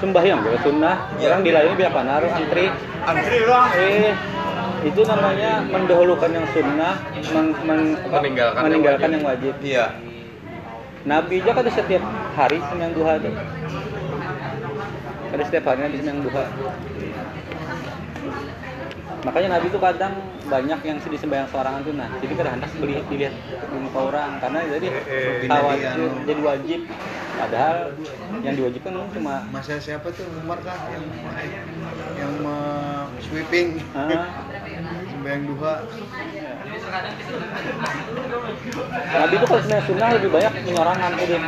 sembahyang 0.03 0.39
juga 0.43 0.57
sunnah. 0.59 0.95
Iya. 1.15 1.27
orang 1.31 1.41
dilayani 1.41 1.75
biar 1.79 1.89
apa? 1.89 2.01
Naruh 2.03 2.31
antri. 2.35 2.65
Antri 3.07 3.37
bang. 3.47 3.69
eh 3.79 4.11
itu 4.83 4.99
namanya 5.07 5.63
mendahulukan 5.63 6.27
yang 6.27 6.43
sunnah 6.51 6.93
men- 7.31 7.55
men- 7.63 7.95
Meninggalkan 8.03 8.59
yang 8.59 8.65
meninggalkan 8.67 8.99
wajib. 8.99 9.15
yang 9.15 9.23
wajib. 9.23 9.53
Iya. 9.63 9.85
Nabi 11.03 11.35
aja 11.39 11.51
kan 11.51 11.67
setiap 11.67 12.03
hari 12.35 12.57
sembahyang 12.61 12.93
duha 12.93 13.13
tuh. 13.19 13.33
Ada 15.31 15.43
setiap 15.47 15.63
hari 15.65 15.79
Nabi 15.87 15.95
sembahyang 15.97 16.21
duha 16.21 16.45
makanya 19.23 19.49
Nabi 19.55 19.71
tuh 19.71 19.79
kadang 19.79 20.13
banyak 20.51 20.79
yang 20.83 20.97
sedih 20.99 21.19
sembahyang 21.19 21.47
sorangan 21.47 21.81
tuh 21.87 21.95
nah 21.95 22.11
jadi 22.19 22.33
kadang 22.35 22.53
hendak 22.59 22.71
dilihat 23.07 23.33
di 23.71 23.77
muka 23.79 23.99
orang 24.11 24.31
karena 24.43 24.59
jadi 24.67 24.87
Eh, 24.91 25.03
eh. 25.07 25.47
khawatir 25.47 26.11
jadi 26.27 26.41
wajib. 26.43 26.79
Padahal 27.33 27.97
yang 28.45 28.53
diwajibkan 28.53 28.93
cuma 29.09 29.41
masa 29.49 29.81
siapa 29.81 30.13
tuh 30.13 30.21
Umar 30.37 30.61
kah 30.61 30.77
yang 30.93 31.03
yang 32.19 32.33
sweeping? 33.25 33.81
Ah, 33.97 34.45
sembahyang 35.11 35.43
duha. 35.49 35.73
Nabi 39.17 39.33
tuh 39.39 39.47
kalau 39.49 39.61
sembahyang 39.65 39.85
sunnah 39.87 40.09
lebih 40.19 40.29
banyak 40.29 40.51
menyorangan 40.61 41.11
tuh 41.17 41.25
dia. 41.25 41.39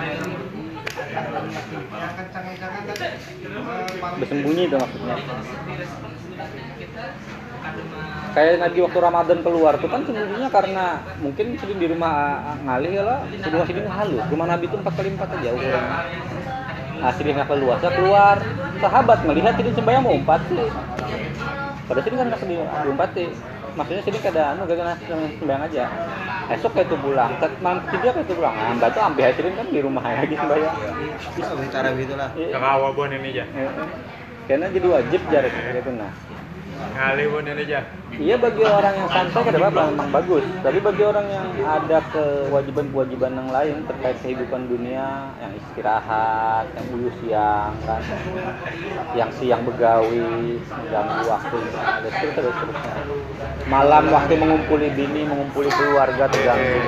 Bersembunyi 4.15 4.63
itu 4.67 4.75
maksudnya 4.79 5.15
kayak 8.35 8.59
Nabi 8.59 8.77
waktu 8.83 8.99
Ramadan 8.99 9.39
keluar 9.41 9.73
tuh 9.79 9.87
kan 9.87 10.03
sembunyinya 10.03 10.49
karena 10.51 10.85
mungkin 11.23 11.55
sering 11.55 11.79
di 11.79 11.87
rumah 11.87 12.11
ah, 12.43 12.57
ngalih 12.67 12.91
ya 12.99 13.03
lah. 13.07 13.19
Di 13.31 13.47
rumah 13.47 13.65
sini 13.65 13.79
halus 13.87 14.25
rumah 14.27 14.47
Nabi 14.51 14.63
itu 14.67 14.75
empat 14.75 14.93
kali 14.95 15.09
empat 15.15 15.29
aja 15.39 15.49
ukurannya 15.55 15.99
nah 16.95 17.11
sini 17.11 17.29
nggak 17.35 17.47
keluasa 17.51 17.87
keluar. 17.91 18.37
Sahabat 18.79 19.19
melihat 19.27 19.55
ini 19.59 19.71
sembahyang 19.75 20.03
mau 20.03 20.15
empat 20.15 20.41
sih. 20.47 20.67
Pada 21.85 21.99
sini 22.01 22.15
kan 22.17 22.25
nggak 22.31 22.41
di 22.43 22.55
diumpat 22.55 23.09
sih. 23.13 23.27
Maksudnya 23.75 24.03
sini 24.07 24.17
kada 24.23 24.41
anu 24.55 24.63
gak 24.63 24.79
kena 24.79 24.93
sembahyang 25.35 25.63
aja. 25.67 25.83
Esok 26.45 26.77
kayak 26.77 26.87
itu 26.93 26.97
pulang 27.01 27.31
ke 27.41 27.47
malam 27.57 27.81
ketiga 27.89 28.13
kayak 28.13 28.29
itu 28.29 28.33
pulang 28.37 28.53
nah 28.53 28.69
mbak 28.77 28.89
tuh 28.93 29.01
ambil 29.01 29.23
hadirin 29.25 29.53
kan 29.57 29.65
di 29.65 29.79
rumah 29.81 30.03
lagi 30.05 30.35
sembahyang 30.37 30.75
bisa 31.33 31.53
bicara 31.57 31.89
gitu 31.97 32.13
lah 32.13 32.29
Iya. 32.37 32.53
Kakawa 32.53 32.87
bon 32.93 33.09
ini 33.09 33.29
aja. 33.33 33.43
Eh. 33.49 33.71
karena 34.45 34.69
jadi 34.69 34.87
wajib 34.93 35.21
jarak 35.33 35.49
gitu 35.49 35.91
nah 35.97 36.13
Ngali 36.93 37.23
bon 37.31 37.47
ini 37.49 37.63
aja. 37.65 37.81
Iya 38.15 38.35
bagi 38.39 38.63
orang 38.63 38.93
yang 38.95 39.09
santai 39.11 39.41
kada 39.43 39.59
apa-apa 39.59 39.81
memang 39.91 40.09
bagus. 40.13 40.45
Tapi 40.63 40.79
bagi 40.79 41.03
orang 41.03 41.25
yang 41.27 41.47
ada 41.65 41.97
kewajiban-kewajiban 42.13 43.31
yang 43.35 43.49
lain 43.51 43.75
terkait 43.89 44.17
kehidupan 44.23 44.71
dunia, 44.71 45.33
yang 45.41 45.51
istirahat, 45.57 46.69
yang 46.77 46.85
dulu 46.93 47.09
siang 47.19 47.73
kan, 47.83 48.01
yang 49.17 49.31
siang 49.35 49.61
begawi, 49.67 50.61
mengganggu 50.63 51.23
waktu, 51.27 51.59
ada 51.75 52.09
seterusnya. 52.21 52.75
Malam 53.67 54.03
waktu 54.13 54.33
mengumpuli 54.39 54.87
bini, 54.95 55.27
mengumpuli 55.27 55.67
keluarga 55.73 56.29
terganggu. 56.31 56.85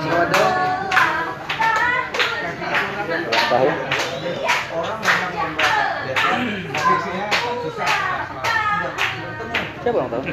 Sawada 0.00 0.44
ulang 3.50 3.89
Siapa 9.80 9.96
ulang 9.96 10.10
tahun? 10.12 10.24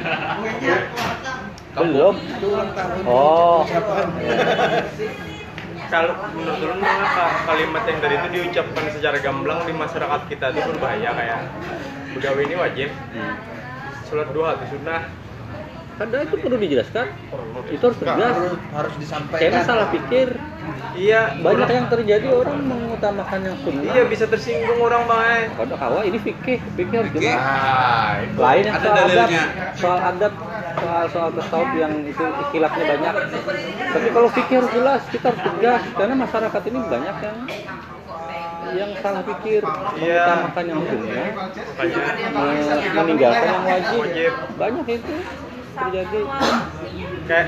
Belum. 1.78 2.14
Oh. 3.08 3.64
Kalau 5.88 6.14
menurut 6.36 6.60
lu 6.60 6.74
mengapa 6.76 7.24
kalimat 7.48 7.82
yang 7.88 7.98
dari 8.04 8.14
itu 8.20 8.28
diucapkan 8.28 8.84
secara 8.92 9.16
gamblang 9.24 9.64
di 9.64 9.72
masyarakat 9.72 10.20
kita 10.28 10.52
itu 10.52 10.60
berbahaya 10.68 11.16
kayak 11.16 11.40
begawi 12.12 12.44
ini 12.44 12.54
wajib, 12.60 12.88
sholat 14.04 14.28
duha 14.36 14.60
itu 14.60 14.76
sunnah. 14.76 15.08
Kadang 15.96 16.20
itu 16.28 16.36
perlu 16.38 16.56
dijelaskan. 16.60 17.06
Itu 17.72 17.84
harus 17.88 17.98
tegas. 18.04 18.20
harus, 18.20 18.54
harus 18.70 18.94
disampaikan 19.00 19.40
Kayaknya 19.40 19.62
salah 19.64 19.86
pikir. 19.88 20.28
Iya, 20.92 21.20
Banyak 21.38 21.62
orang- 21.62 21.76
yang 21.76 21.86
terjadi 21.88 22.28
orang 22.28 22.58
mengutamakan 22.60 23.40
yang 23.40 23.56
sunnah. 23.62 23.86
Iya 23.88 24.02
bisa 24.04 24.24
tersinggung 24.26 24.78
orang 24.78 25.02
bang. 25.04 25.44
Kalau 25.54 25.76
kawa 25.76 26.00
ini 26.02 26.18
fikih, 26.18 26.58
fikih 26.74 26.96
harus 26.98 27.12
jelas. 27.12 27.38
Ah, 27.38 28.18
itu. 28.18 28.34
Lain 28.36 28.62
yang 28.62 28.74
Ada 28.74 28.82
soal 28.82 28.96
adab, 28.96 29.06
dalilnya. 29.06 29.44
soal 29.72 29.98
adab, 30.00 30.32
soal 30.74 31.04
soal 31.08 31.28
tasawuf 31.32 31.70
yang 31.72 31.92
itu 32.02 32.24
ikhtilafnya 32.24 32.84
banyak. 32.88 33.14
Tapi 33.88 34.08
kalau 34.10 34.28
fikih 34.28 34.54
harus 34.58 34.72
jelas, 34.72 35.02
kita 35.06 35.26
harus 35.28 35.42
tegas 35.44 35.82
karena 35.92 36.14
masyarakat 36.16 36.62
ini 36.64 36.78
banyak 36.84 37.16
yang 37.20 37.38
yang 38.68 38.90
salah 38.98 39.22
pikir, 39.24 39.62
Iya. 39.96 40.24
mengutamakan 40.28 40.64
yang 40.66 40.80
sunnah, 40.84 41.26
meninggalkan 42.92 43.46
yang 43.46 43.64
wajib. 43.64 44.00
Wajib. 44.02 44.32
Banyak 44.56 44.86
itu 44.90 45.14
terjadi. 45.74 46.20
Kayak 47.28 47.46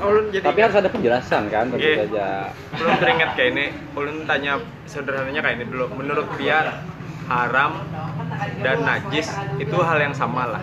ulun 0.00 0.24
jadi 0.28 0.44
Tapi 0.44 0.58
harus 0.60 0.76
ada 0.76 0.88
penjelasan 0.88 1.42
kan, 1.48 1.64
tentu 1.68 1.80
Iya. 1.80 1.96
saja. 2.04 2.26
belum 2.74 2.94
teringat 2.98 3.30
kayak 3.32 3.50
ini 3.52 3.64
ulun 3.92 4.16
tanya 4.24 4.52
sederhananya 4.84 5.40
kayak 5.40 5.56
ini 5.56 5.64
dulu 5.66 5.84
menurut 5.94 6.26
dia 6.34 6.82
haram 7.24 7.80
dan 8.58 8.82
najis 8.82 9.30
itu 9.56 9.76
hal 9.78 9.98
yang 9.98 10.12
sama 10.12 10.50
lah 10.50 10.62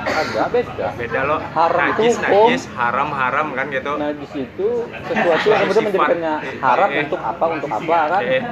Ada 0.00 0.48
beda. 0.48 0.86
beda 0.96 1.20
loh 1.24 1.40
Haram 1.50 1.86
itu 1.90 2.00
najis 2.00 2.16
hukum. 2.16 2.24
najis 2.46 2.62
haram 2.72 3.08
haram 3.10 3.46
kan 3.52 3.66
gitu 3.68 3.92
Najis 3.96 4.32
itu 4.34 4.68
sesuatu 5.04 5.46
yang 5.46 5.60
kemudian 5.62 5.84
menjadikannya 5.84 6.34
haram 6.58 6.88
Eh. 6.90 7.00
untuk 7.02 7.20
apa 7.20 7.44
untuk 7.50 7.70
apa 7.70 7.98
kan? 8.08 8.20
eh, 8.22 8.42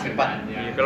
sifat 0.00 0.28
gitu 0.48 0.82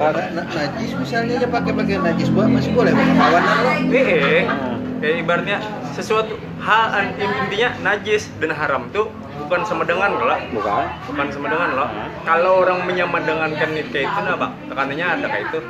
Ya, 0.00 0.08
na- 0.10 0.32
na- 0.32 0.48
najis 0.48 0.96
misalnya 0.96 1.36
aja 1.36 1.48
pakai 1.50 1.72
pakai 1.76 2.00
najis 2.00 2.32
buat 2.32 2.48
masih 2.48 2.72
boleh 2.72 2.88
kawanan 2.88 3.56
lo 3.60 3.70
eh 3.92 4.48
kayak 4.96 5.16
ibaratnya 5.20 5.58
sesuatu 5.92 6.34
hal 6.58 7.04
intinya 7.12 7.68
najis 7.82 8.32
dan 8.36 8.48
haram 8.50 8.88
tuh 8.88 9.12
bukan 9.38 9.60
sama 9.62 9.84
dengan 9.84 10.16
loh 10.16 10.40
Bukan? 10.50 10.84
bukan 11.04 11.26
sama 11.28 11.46
dengan 11.46 11.70
loh 11.74 11.88
kalau 12.22 12.64
orang 12.64 12.80
menyamadengankan 12.82 13.76
itu 13.76 13.88
kayak 13.90 14.08
itu 14.08 14.20
nah 14.22 14.36
pak 14.36 14.50
tekanannya 14.66 15.06
ada 15.10 15.26
kayak 15.26 15.46
itu 15.46 15.60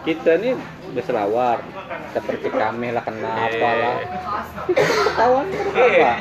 Kita 0.00 0.32
ini 0.32 0.56
berselawar 0.90 1.60
seperti 2.10 2.48
kami 2.48 2.88
lah 2.88 3.04
kenapa 3.04 3.52
Eh. 3.52 3.60
lah. 3.76 3.96
Kita 4.64 4.80
kan 4.80 4.96
ketahuan 5.04 5.46
ketawa. 5.52 6.12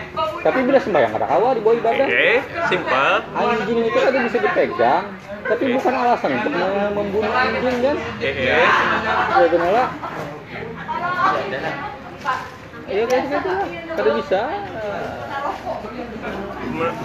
Tapi 0.44 0.60
bila 0.68 0.80
sembahyang 0.84 1.13
ada 1.15 1.24
kawa 1.24 1.56
di 1.56 1.62
bawah 1.63 1.78
ibadah. 1.80 2.06
eh 2.06 2.44
simpel 2.68 3.24
Anjing 3.32 3.80
itu 3.82 3.96
kan 3.96 4.12
bisa 4.20 4.38
dipegang, 4.38 5.04
tapi 5.41 5.63
Eh. 5.63 5.71
bukan 5.71 5.93
alasan 5.95 6.30
untuk 6.34 6.52
me- 6.52 6.93
membunuh 6.93 7.32
anjing 7.32 7.78
kan? 7.80 7.95
eh 8.19 8.34
eh 8.34 8.67
Ya 9.30 9.47
kenapa? 9.47 9.84
Iya 12.86 13.04
kayak 13.06 13.23
gitu 13.28 13.49
lah. 13.49 13.67
Kada 13.93 14.12
bisa. 14.15 14.41
Me- 16.69 16.97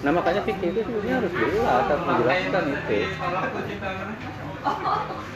Nah 0.00 0.10
makanya 0.10 0.40
fikih 0.40 0.72
itu 0.72 0.80
sebenarnya 0.80 1.14
harus 1.18 1.32
jelas, 1.34 1.60
harus 1.84 2.02
dijelaskan 2.08 2.62
itu. 2.72 2.98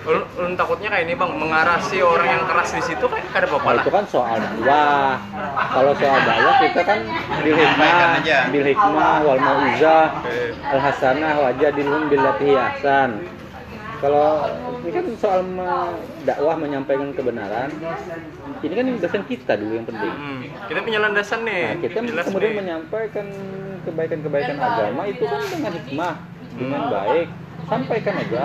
Ulun, 0.04 0.20
ulun 0.36 0.52
takutnya 0.52 0.92
kayak 0.92 1.08
ini 1.08 1.14
bang 1.16 1.32
mengarasi 1.32 2.04
orang 2.04 2.28
yang 2.28 2.44
keras 2.44 2.76
di 2.76 2.82
situ 2.84 3.04
kayak 3.08 3.24
kada 3.32 3.48
apa-apa 3.48 3.64
Nah, 3.64 3.72
lah 3.72 3.80
itu 3.80 3.90
kan 3.90 4.04
soal 4.04 4.36
dakwah. 4.36 5.16
Kalau 5.72 5.92
soal 5.96 6.18
dakwah 6.28 6.54
kita 6.60 6.82
kan 6.84 6.98
bil 7.40 7.56
hikmah, 7.56 8.20
bil 8.52 8.66
hikmah 8.68 9.16
wal 9.24 9.40
mauizah, 9.40 10.04
Oke. 10.20 10.36
al 10.60 10.80
hasanah 10.84 11.34
wajadilhum 11.40 12.12
billati 12.12 12.52
hi 12.52 12.54
ahsan. 12.60 13.10
Kalau 14.04 14.44
ini 14.84 14.90
kan 14.92 15.04
soal 15.16 15.40
dakwah 16.28 16.54
menyampaikan 16.60 17.08
kebenaran, 17.16 17.72
ini 18.60 18.74
kan 18.76 18.84
dosen 19.00 19.22
kita 19.24 19.56
dulu 19.56 19.72
yang 19.72 19.88
penting. 19.88 20.12
Hmm, 20.12 20.40
kita 20.68 20.78
punya 20.84 20.98
landasan 21.00 21.48
nih 21.48 21.62
Nah, 21.64 21.76
kita 21.80 21.98
jelas 22.04 22.24
kemudian 22.28 22.52
nih. 22.52 22.60
menyampaikan 22.60 23.26
kebaikan-kebaikan 23.88 24.56
agama 24.60 25.02
itu 25.08 25.24
kan 25.24 25.40
dengan 25.48 25.72
hikmah, 25.80 26.14
dengan 26.60 26.82
baik. 26.92 27.28
Sampaikan 27.64 28.14
aja. 28.20 28.42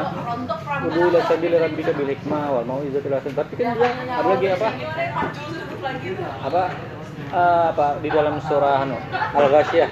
Udu 0.88 1.00
ila 1.12 1.20
sabil 1.28 1.54
rabbika 1.54 1.92
bil 1.92 2.10
hikmah 2.10 2.44
wal 2.56 2.66
mau'izatil 2.66 3.14
hasanah. 3.14 3.36
Tapi 3.36 3.54
kan 3.60 3.76
dia 3.76 3.90
ada 3.90 4.28
lagi 4.28 4.48
apa? 4.52 4.70
Apa? 6.48 6.64
eh, 7.30 7.66
apa 7.74 7.88
di 8.02 8.10
dalam 8.10 8.36
surah 8.42 8.86
anu, 8.86 8.98
Al-Ghasyiyah. 9.12 9.90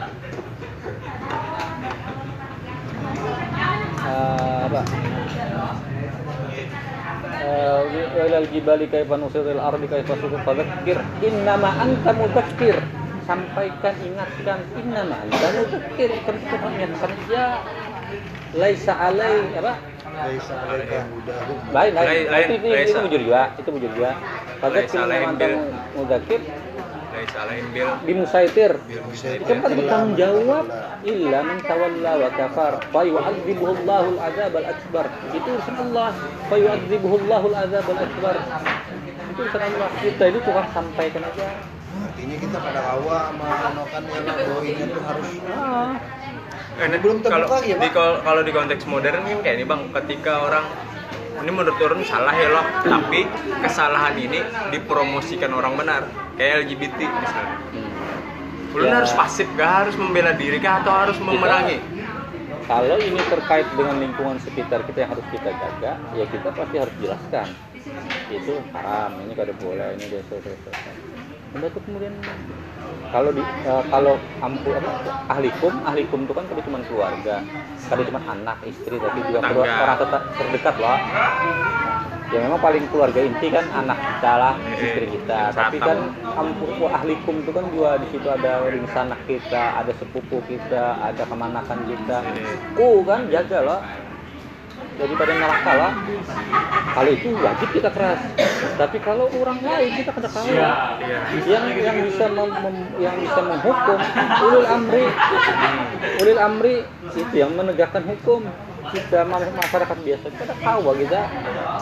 Eh, 4.08 4.60
apa? 4.72 4.82
Eh, 7.48 7.80
wa 8.18 8.24
ilal 8.28 8.48
jibali 8.52 8.86
kaifa 8.92 9.16
nusiril 9.16 9.62
ardi 9.62 9.88
kaifa 9.88 10.14
sukut 10.20 10.42
fadzakir 10.44 11.00
innama 11.24 11.72
anta 11.80 12.12
mudzakkir 12.12 12.76
sampaikan 13.24 13.96
ingatkan 14.04 14.60
innama 14.76 15.16
anta 15.24 15.48
mudzakkir 15.56 16.12
kerja 16.28 16.56
mengingatkan 16.60 17.12
ya 17.32 17.48
laisa 18.58 18.94
alai 18.98 19.54
apa? 19.54 19.74
Laisa 20.18 20.54
alaika 20.66 21.06
hudahum. 21.14 21.58
lain 21.70 21.92
lain, 21.94 22.18
itu, 22.26 22.54
itu, 22.58 22.68
itu 22.68 22.74
laisa. 22.74 22.98
bujur 23.06 23.22
juga 23.22 23.42
itu 23.62 23.70
bujur 23.70 23.92
juga. 23.94 24.12
Innama 24.58 25.06
alaihim 25.06 25.30
anta 25.30 25.46
bil- 27.74 27.98
bimusaitir 28.06 28.72
musaitir. 29.06 29.42
itu 29.42 29.52
kan 29.62 29.74
bertanggung 29.74 30.14
jawab 30.18 30.66
illa 31.02 31.40
man 31.46 31.60
tawalla 31.66 32.14
wa 32.18 32.30
kafar. 32.34 32.74
Fa 32.94 33.02
yu'adzibuhu 33.06 33.72
Allahu 33.84 34.10
al-'adzab 34.18 34.54
al-akbar. 34.58 35.06
Itu 35.34 35.48
urusan 35.50 35.76
Allah 35.90 36.10
fa 36.50 36.56
yu'adzibuhu 36.58 37.16
Allahu 37.26 37.46
al-'adzab 37.54 37.86
al-akbar. 37.90 38.36
Itu 39.34 39.40
urusan 39.42 39.62
Allah 39.62 39.90
kita 40.02 40.24
itu 40.30 40.40
cuma 40.46 40.62
sampaikan 40.74 41.22
aja. 41.26 41.48
Artinya 41.98 42.38
kita 42.38 42.58
pada 42.62 42.82
awal 42.94 43.34
menokan 43.34 44.04
ya 44.06 44.20
lah 44.22 44.36
bahwa 44.38 44.62
ini 44.66 44.84
tuh 44.90 45.02
harus 45.02 45.30
nah, 46.78 46.98
Belum 46.98 47.18
terbuka 47.20 47.34
kalau 47.34 47.48
lagi 47.58 47.70
ya, 47.70 47.76
Pak? 47.78 47.84
di 47.84 47.90
kalau 47.90 48.14
kalau 48.22 48.42
di 48.46 48.52
konteks 48.54 48.84
modern 48.86 49.22
kan 49.22 49.38
kayak 49.42 49.56
ini 49.58 49.66
bang 49.66 49.82
ketika 50.02 50.34
orang 50.46 50.66
ini 51.38 51.50
menurut 51.54 51.78
orang 51.78 52.02
salah 52.04 52.34
ya 52.34 52.50
loh. 52.50 52.66
Tapi 52.82 53.20
kesalahan 53.62 54.16
ini 54.18 54.40
dipromosikan 54.70 55.54
orang 55.54 55.78
benar 55.78 56.02
kayak 56.36 56.66
LGBT 56.66 57.00
misalnya. 57.06 57.58
Hmm. 57.74 58.74
Ulun 58.74 58.90
Ya. 58.90 59.02
harus 59.02 59.14
pasif 59.14 59.48
gak 59.56 59.72
harus 59.86 59.96
membela 59.98 60.34
diri 60.38 60.58
kah? 60.60 60.82
Atau 60.84 60.94
harus 60.94 61.18
memerangi? 61.18 61.78
Kalau 62.68 63.00
ini 63.00 63.16
terkait 63.32 63.64
dengan 63.80 63.96
lingkungan 63.96 64.38
sekitar 64.44 64.84
kita 64.84 65.08
yang 65.08 65.12
harus 65.16 65.24
kita 65.32 65.50
jaga 65.56 65.92
ya 66.14 66.26
kita 66.28 66.50
pasti 66.52 66.76
harus 66.76 66.96
jelaskan. 67.00 67.48
Itu 68.28 68.60
haram 68.76 69.16
ini 69.24 69.34
kada 69.34 69.54
boleh 69.56 69.96
ini 69.96 70.06
dosa 70.12 70.36
dosa 70.44 70.72
Udah 71.54 71.70
tuh 71.70 71.82
kemudian 71.82 72.14
kalau 73.08 73.32
di 73.32 73.40
eh, 73.40 73.84
kalau 73.88 74.14
ampu 74.42 74.70
apa 74.70 74.90
ahlikum 75.30 75.74
ahlikum 75.82 76.20
itu 76.24 76.34
kan 76.36 76.44
kada 76.44 76.62
cuma 76.62 76.78
keluarga 76.84 77.36
kada 77.88 78.04
cuma 78.04 78.20
anak 78.28 78.58
istri 78.64 79.00
tapi 79.00 79.20
juga 79.24 79.40
Tetangga. 79.40 79.56
keluar- 79.56 79.80
orang 79.80 79.98
tetap 79.98 80.22
terdekat 80.36 80.76
lah 80.78 80.98
ya 82.28 82.40
memang 82.44 82.60
paling 82.60 82.84
keluarga 82.92 83.20
inti 83.24 83.48
kan 83.48 83.64
anak 83.74 83.96
kita 83.96 84.32
lah 84.36 84.54
Eh, 84.60 84.84
istri 84.84 85.06
kita. 85.10 85.40
yang 85.42 85.56
tapi 85.56 85.78
kan 85.80 85.98
ampu 86.36 86.68
ahlikum 86.86 87.36
itu 87.40 87.52
kan 87.56 87.64
juga 87.72 87.90
di 87.96 88.08
situ 88.12 88.28
ada 88.28 88.52
ring 88.68 88.88
sanak 88.92 89.20
kita 89.24 89.64
ada 89.80 89.92
sepupu 89.96 90.44
kita 90.44 90.84
ada 91.00 91.24
kemanakan 91.24 91.80
kita. 91.88 92.18
Eh. 92.28 92.56
oh 92.76 93.00
kan 93.02 93.32
jaga 93.32 93.58
loh 93.64 93.80
daripada 94.98 95.32
ngelak 95.38 95.62
kalah 95.62 95.94
kalau 96.98 97.12
itu 97.14 97.30
wajib 97.38 97.70
kita 97.78 97.90
keras. 97.94 98.20
Tapi 98.78 98.98
kalau 99.06 99.30
orang 99.30 99.62
lain 99.62 99.92
kita 99.94 100.10
kada 100.10 100.30
kalah. 100.34 100.98
Iya 100.98 101.20
yang 101.46 101.66
yang 101.78 101.98
bisa 102.10 102.26
mem- 102.30 102.58
mem- 102.58 102.90
yang 102.98 103.16
bisa 103.22 103.40
menghukum 103.42 104.00
ulil 104.50 104.66
amri. 104.66 105.06
Ulil 106.18 106.40
amri 106.42 106.76
itu 107.14 107.34
yang 107.38 107.54
menegakkan 107.54 108.02
hukum. 108.02 108.50
Kita 108.88 109.28
ma- 109.28 109.44
masyarakat 109.44 109.98
biasa 110.00 110.26
kita 110.32 110.54
kawa 110.58 110.92
kita. 110.96 111.22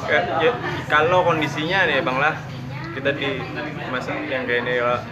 Ya, 0.09 0.19
ya, 0.41 0.51
kalau 0.91 1.23
kondisinya 1.23 1.85
nih 1.87 2.01
bang 2.03 2.17
lah 2.19 2.35
kita 2.95 3.11
di 3.11 3.27
masa 3.91 4.15
yang 4.31 4.47
kayak 4.47 4.63
ini 4.63 4.79
lah 4.79 5.03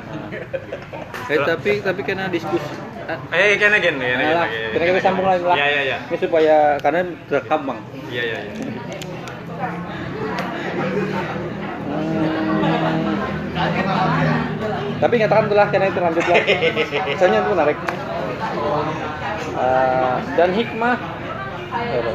eh, 1.28 1.40
tapi 1.44 1.84
tapi 1.84 2.02
kena 2.08 2.32
diskusi 2.32 2.64
eh 3.36 3.60
kena 3.60 3.78
gini 3.84 4.00
kena 4.00 4.24
Nah, 4.24 4.32
lah, 4.40 4.48
kena 4.72 4.84
kita 4.88 5.00
sambung 5.04 5.28
lagi 5.28 5.44
lah 5.44 5.56
ya 5.60 5.68
ya 5.68 5.82
ya 5.84 5.98
ini 6.08 6.18
supaya 6.18 6.80
karena 6.80 7.12
terekam 7.28 7.62
bang 7.68 7.80
iya 8.08 8.24
iya 8.24 8.40
iya. 8.48 8.54
Tapi 15.04 15.20
nyatakan 15.20 15.52
telah 15.52 15.68
karena 15.68 15.92
itu 15.92 16.00
lanjut 16.00 16.26
lah. 16.32 16.40
Misalnya 17.12 17.38
itu 17.44 17.50
menarik. 17.52 17.78
Eh, 19.54 20.16
dan 20.40 20.50
hikmah. 20.56 20.96
Apa? 21.74 22.12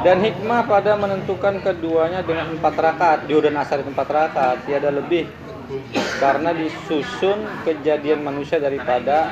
Dan 0.00 0.24
hikmah 0.24 0.64
pada 0.64 0.96
menentukan 0.96 1.60
keduanya 1.60 2.24
dengan 2.24 2.56
empat 2.56 2.74
rakaat, 2.80 3.18
Juhur 3.28 3.44
dan 3.44 3.60
asar 3.60 3.84
empat 3.84 4.08
rakaat, 4.08 4.64
tiada 4.64 4.88
lebih 4.88 5.28
karena 6.18 6.50
disusun 6.52 7.46
kejadian 7.62 8.24
manusia 8.26 8.58
daripada 8.58 9.30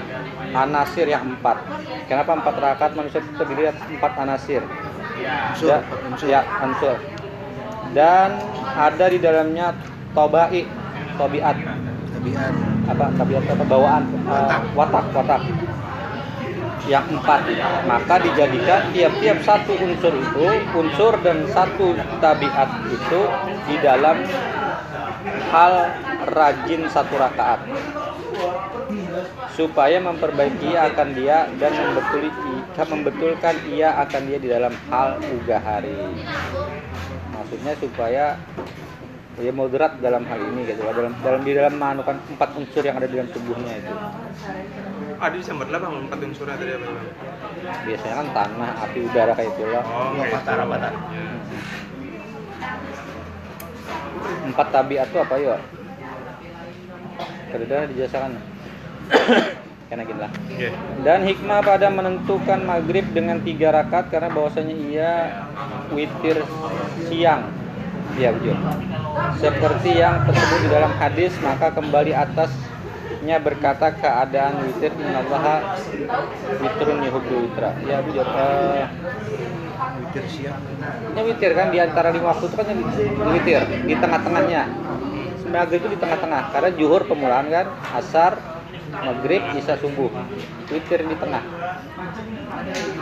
anasir 0.54 1.08
yang 1.10 1.36
empat. 1.36 1.60
Kenapa 2.06 2.36
empat 2.38 2.56
rakaat 2.56 2.92
manusia 2.94 3.20
terdiri 3.36 3.72
atas 3.72 3.84
empat 3.88 4.12
anasir? 4.20 4.62
Ya, 5.18 5.50
ya, 6.22 6.40
ansur. 6.62 6.96
Dan 7.92 8.38
ada 8.76 9.06
di 9.10 9.18
dalamnya 9.18 9.74
tobai, 10.14 10.68
tobiat, 11.18 11.56
tabiat. 12.14 12.54
apa 12.88 13.04
tabiat 13.20 13.44
apa 13.44 13.64
bawaan, 13.68 14.02
eh, 14.08 14.56
watak, 14.72 15.04
watak. 15.12 15.40
Yang 16.88 17.20
empat, 17.20 17.40
maka 17.84 18.16
dijadikan 18.24 18.88
tiap-tiap 18.96 19.38
satu 19.44 19.76
unsur 19.76 20.12
itu, 20.16 20.44
unsur 20.72 21.12
dan 21.20 21.44
satu 21.52 21.92
tabiat 22.16 22.70
itu 22.88 23.20
di 23.68 23.76
dalam 23.84 24.24
hal 25.52 25.92
rajin 26.32 26.88
satu 26.88 27.20
rakaat. 27.20 27.60
Supaya 29.52 30.00
memperbaiki 30.00 30.72
akan 30.80 31.08
dia 31.12 31.44
dan 31.60 31.76
membetulkan 32.88 33.54
ia 33.68 33.92
akan 34.08 34.22
dia 34.24 34.38
di 34.40 34.48
dalam 34.48 34.72
hal 34.88 35.20
uga 35.20 35.58
hari 35.60 35.98
maksudnya 37.48 37.72
supaya 37.80 38.24
ya 39.40 39.52
moderat 39.56 39.96
dalam 40.04 40.28
hal 40.28 40.36
ini 40.36 40.68
gitu 40.68 40.84
dalam 40.84 41.16
dalam 41.24 41.40
di 41.40 41.52
dalam 41.56 41.80
manukan 41.80 42.20
empat 42.36 42.50
unsur 42.60 42.84
yang 42.84 43.00
ada 43.00 43.08
di 43.08 43.16
dalam 43.16 43.32
tubuhnya 43.32 43.72
itu 43.80 43.94
ada 45.18 45.34
di 45.34 45.42
sambat 45.42 45.68
lah 45.68 45.78
bang 45.78 45.94
empat 46.06 46.18
unsurnya 46.22 46.54
tadi 46.54 46.72
apa 46.72 46.86
bang 46.86 47.06
biasanya 47.84 48.14
kan 48.14 48.28
tanah 48.30 48.70
api 48.86 48.98
udara 49.02 49.32
kayak 49.34 49.50
itu 49.50 49.62
lah 49.66 49.82
oh 49.82 50.08
Iya, 50.08 50.22
kayak 50.22 50.32
patara, 50.38 50.62
itu. 50.62 50.70
patara. 50.70 50.98
Iya. 51.10 51.30
empat 54.48 54.68
tabiat 54.70 55.08
itu 55.08 55.18
apa 55.18 55.34
ya 55.36 55.56
Kedua 57.48 57.88
dijelaskan 57.88 58.30
karena 59.88 60.02
gini 60.04 60.20
lah 60.20 60.28
Oke. 60.36 60.68
Dan 61.00 61.18
hikmah 61.24 61.60
pada 61.64 61.88
menentukan 61.88 62.60
maghrib 62.60 63.08
dengan 63.16 63.40
tiga 63.40 63.72
rakaat 63.72 64.12
karena 64.12 64.28
bahwasanya 64.28 64.76
ia 64.76 65.12
witir 65.88 66.44
siang. 67.08 67.48
Ya 68.20 68.36
betul. 68.36 68.52
Seperti 69.40 69.96
yang 69.96 70.28
tersebut 70.28 70.58
di 70.60 70.68
dalam 70.68 70.92
hadis 70.92 71.32
maka 71.40 71.72
kembali 71.72 72.12
atasnya 73.18 73.42
berkata 73.42 73.90
keadaan 73.98 74.62
witir 74.62 74.94
innallaha 74.94 75.74
witrun 76.62 77.02
yuhibbu 77.02 77.34
witra. 77.50 77.74
Ya. 77.82 77.98
Eh, 77.98 78.86
witir 79.98 80.24
siang 80.30 80.62
ini 81.18 81.20
witir 81.26 81.50
kan 81.58 81.74
di 81.74 81.82
antara 81.82 82.14
lima 82.14 82.30
waktu 82.30 82.46
itu 82.46 82.54
kan 82.54 82.66
witir 83.34 83.62
di 83.90 83.94
tengah-tengahnya. 83.98 84.62
Maghrib 85.48 85.80
itu 85.80 85.96
di 85.96 85.98
tengah-tengah 85.98 86.52
karena 86.52 86.70
juhur 86.76 87.08
pemulaan 87.08 87.48
kan, 87.48 87.66
asar, 87.96 88.36
maghrib, 88.90 89.42
isya 89.52 89.74
subuh. 89.76 90.10
Witir 90.66 91.00
di 91.02 91.16
tengah. 91.16 91.42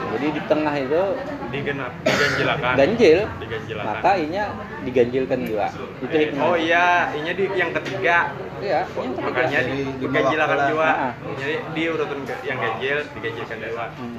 Jadi 0.08 0.26
di 0.28 0.42
tengah 0.44 0.74
itu 0.74 1.02
digenap 1.48 1.92
diganjilakan 2.02 2.72
ganjil, 2.74 3.18
diganjilakan 3.38 3.86
maka 3.88 4.10
inya 4.16 4.44
diganjilkan 4.82 5.38
juga. 5.42 5.66
Itu 5.98 6.14
hikmah. 6.14 6.42
oh 6.42 6.56
iya 6.56 6.86
ini 7.12 7.30
di 7.32 7.44
yang 7.52 7.70
ketiga 7.72 8.34
Iya, 8.56 8.88
yang 8.88 9.12
ketiga. 9.12 9.26
makanya 9.26 9.60
di, 9.64 9.78
diganjilakan 10.00 10.56
waktu 10.56 10.64
lah. 10.64 10.72
dua 10.72 10.88
Ah. 10.88 11.12
jadi 11.36 11.54
di 11.70 11.82
urutan 11.86 12.20
ke- 12.24 12.42
yang 12.42 12.58
ganjil 12.58 12.98
diganjilkan 13.12 13.58
dua 13.62 13.84
Hmm. 13.92 14.18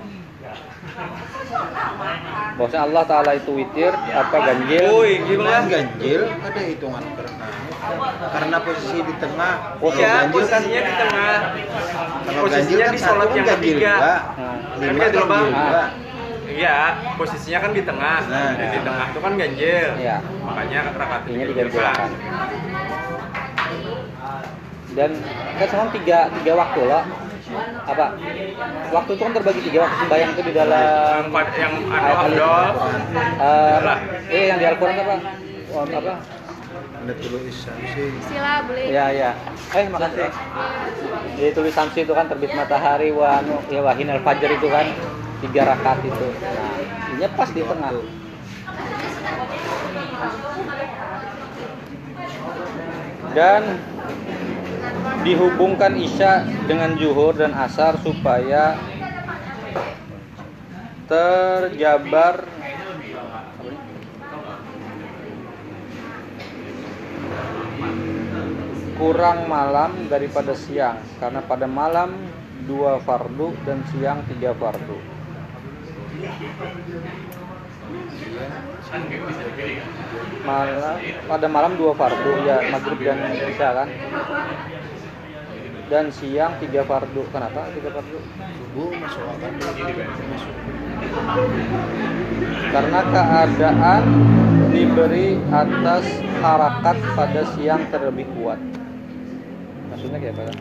Bahwasanya 2.56 2.84
Allah 2.86 3.04
Ta'ala 3.04 3.32
itu 3.36 3.52
witir 3.54 3.92
apa 3.92 4.38
ganjil 4.40 4.86
Woi, 4.88 5.20
gimana? 5.22 5.60
Cuman 5.60 5.64
ganjil 5.68 6.22
ada 6.32 6.62
hitungan 6.64 7.04
karena 7.04 7.48
karena 8.28 8.58
posisi 8.62 8.98
di 9.00 9.14
tengah. 9.18 9.54
Oh, 9.80 9.90
Kalau 9.92 10.02
ya 10.02 10.10
ganjil 10.12 10.44
kan 10.48 10.62
posisinya 10.62 10.82
di 10.82 10.94
tengah 10.98 11.36
kalau 12.28 12.48
ganjil 12.48 12.78
posisinya 12.78 12.86
kan 12.86 12.94
di 12.94 13.00
satu 13.00 13.10
sholat 13.14 13.28
yang 13.28 13.46
ganjil 13.46 13.58
ketiga 13.58 13.94
juga. 13.96 13.96
Nah. 13.98 14.22
Lima 14.78 14.88
Kan 14.88 14.96
ganjil, 14.98 15.24
juga. 15.48 15.84
Iya, 16.48 16.80
posisinya 17.20 17.60
kan 17.62 17.72
di 17.76 17.82
tengah. 17.86 18.20
Nah, 18.26 18.50
di, 18.58 18.64
di 18.66 18.78
nah. 18.80 18.84
tengah 18.88 19.06
itu 19.12 19.20
kan 19.22 19.32
ganjil. 19.38 19.90
Iya. 20.00 20.18
Makanya 20.42 20.80
rakaat 20.96 21.24
ini 21.30 21.44
diganjilkan 21.50 22.10
dan 24.98 25.12
kan 25.62 25.68
semua 25.70 25.88
tiga 25.94 26.20
tiga 26.42 26.54
waktu 26.58 26.82
loh 26.90 27.04
apa 27.88 28.06
waktu 28.92 29.12
itu 29.14 29.22
kan 29.24 29.34
terbagi 29.38 29.62
tiga 29.70 29.80
waktu 29.86 29.96
sembahyang 30.04 30.32
itu 30.34 30.42
di 30.42 30.52
Yang, 30.52 30.60
dalam 30.66 31.22
yang 31.54 31.74
anu 31.86 31.94
ayat 31.94 32.18
al- 32.18 32.26
Abdul, 32.28 32.66
Eh, 33.38 33.96
eh 34.34 34.44
yang 34.52 34.58
di 34.58 34.66
Al-Quran 34.66 34.96
apa 34.98 35.16
Oh, 35.68 35.84
apa 35.84 36.14
Ada 37.08 37.24
tulis 37.24 37.56
Samsi. 37.56 38.04
Sila 38.28 38.68
boleh. 38.68 38.92
ya 38.92 39.08
ya. 39.16 39.32
Eh 39.72 39.88
makasih. 39.88 40.28
Di 41.40 41.56
tulis 41.56 41.72
samsi 41.72 42.04
itu 42.04 42.12
kan 42.12 42.28
terbit 42.28 42.52
matahari 42.52 43.16
wa 43.16 43.40
anu 43.40 43.64
ya 43.72 43.80
wahin 43.80 44.12
al 44.12 44.20
fajar 44.28 44.52
itu 44.52 44.68
kan 44.68 44.92
tiga 45.40 45.72
rakaat 45.72 46.04
itu. 46.04 46.28
Nah 46.44 46.76
ini 47.16 47.28
pas 47.32 47.48
di 47.56 47.64
tengah. 47.64 47.96
Dan 53.32 53.64
dihubungkan 55.24 55.96
isya 55.96 56.44
dengan 56.68 57.00
zuhur 57.00 57.40
dan 57.40 57.56
asar 57.56 57.96
supaya 58.04 58.76
terjabar 61.08 62.44
kurang 68.98 69.46
malam 69.46 70.10
daripada 70.10 70.58
siang 70.58 70.98
karena 71.22 71.46
pada 71.46 71.70
malam 71.70 72.18
dua 72.66 72.98
fardu 73.06 73.54
dan 73.64 73.86
siang 73.94 74.26
tiga 74.26 74.58
fardu. 74.58 74.98
Malam 80.42 80.98
pada 81.30 81.48
malam 81.48 81.72
dua 81.78 81.94
fardu 81.94 82.32
ya 82.42 82.58
maghrib 82.74 83.00
dan 83.06 83.22
isya 83.38 83.70
kan? 83.78 83.90
Dan 85.88 86.10
siang 86.10 86.58
tiga 86.58 86.82
fardu. 86.84 87.22
Kenapa 87.30 87.70
tiga 87.78 87.94
fardu? 87.94 88.18
Subuh 88.58 88.92
masuk 88.98 89.24
akan 89.24 89.52
masuk. 89.62 90.54
karena 92.74 93.00
keadaan 93.14 94.04
diberi 94.74 95.38
atas 95.54 96.06
harakat 96.42 96.98
pada 97.16 97.42
siang 97.56 97.86
terlebih 97.94 98.26
kuat 98.38 98.60
maksudnya 99.98 100.22
kayak 100.22 100.38
apa 100.38 100.54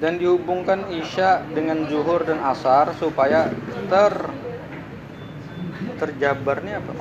dan 0.00 0.18
dihubungkan 0.18 0.88
isya 0.88 1.44
dengan 1.52 1.84
zuhur 1.86 2.24
dan 2.24 2.40
asar 2.40 2.90
supaya 2.96 3.52
ter 3.92 4.10
terjabarnya 6.00 6.82
apa? 6.82 6.92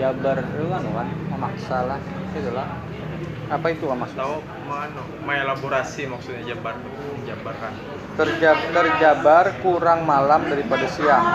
Jabar 0.00 0.36
itu 0.40 0.64
kan 0.72 0.82
kan 0.88 1.08
memaksa 1.34 1.78
lah 1.84 2.00
itu 2.32 2.50
lah. 2.54 2.70
Apa 3.50 3.66
itu 3.74 3.84
Pak, 3.84 3.96
maksudnya? 3.98 4.24
Tahu 4.24 4.36
mana 4.70 5.02
mengelaborasi 5.26 6.08
maksudnya 6.08 6.54
jabar 6.54 6.80
jabarkan. 7.28 7.72
Terjab, 8.16 8.56
terjabar 8.72 9.44
kurang 9.60 10.08
malam 10.08 10.48
daripada 10.48 10.86
siang 10.88 11.26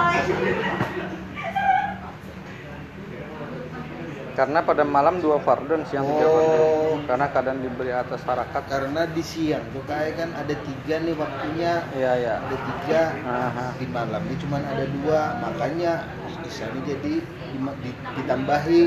karena 4.35 4.59
pada 4.59 4.83
malam 4.83 5.17
dua 5.17 5.39
fardu 5.39 5.71
dan 5.71 5.83
siang 5.87 6.03
tiga 6.05 6.27
Oh. 6.27 6.99
karena 7.07 7.27
keadaan 7.27 7.59
diberi 7.59 7.89
atas 7.89 8.19
harakat 8.21 8.67
Karena 8.67 9.07
di 9.07 9.23
siang 9.23 9.63
tuh 9.71 9.79
kayak 9.85 10.15
kan 10.15 10.29
ada 10.33 10.51
tiga 10.53 10.95
nih 10.99 11.15
waktunya. 11.15 11.73
iya 11.93 12.11
iya 12.15 12.33
Ada 12.39 12.57
tiga. 12.57 13.01
Aha. 13.23 13.67
Di 13.75 13.87
malam 13.87 14.21
ini 14.25 14.35
cuma 14.37 14.57
ada 14.59 14.85
dua. 14.91 15.21
Makanya 15.39 15.93
di 16.35 16.49
sana 16.49 16.77
jadi 16.81 17.13
di- 17.23 17.75
di- 17.81 17.97
ditambahi 18.13 18.81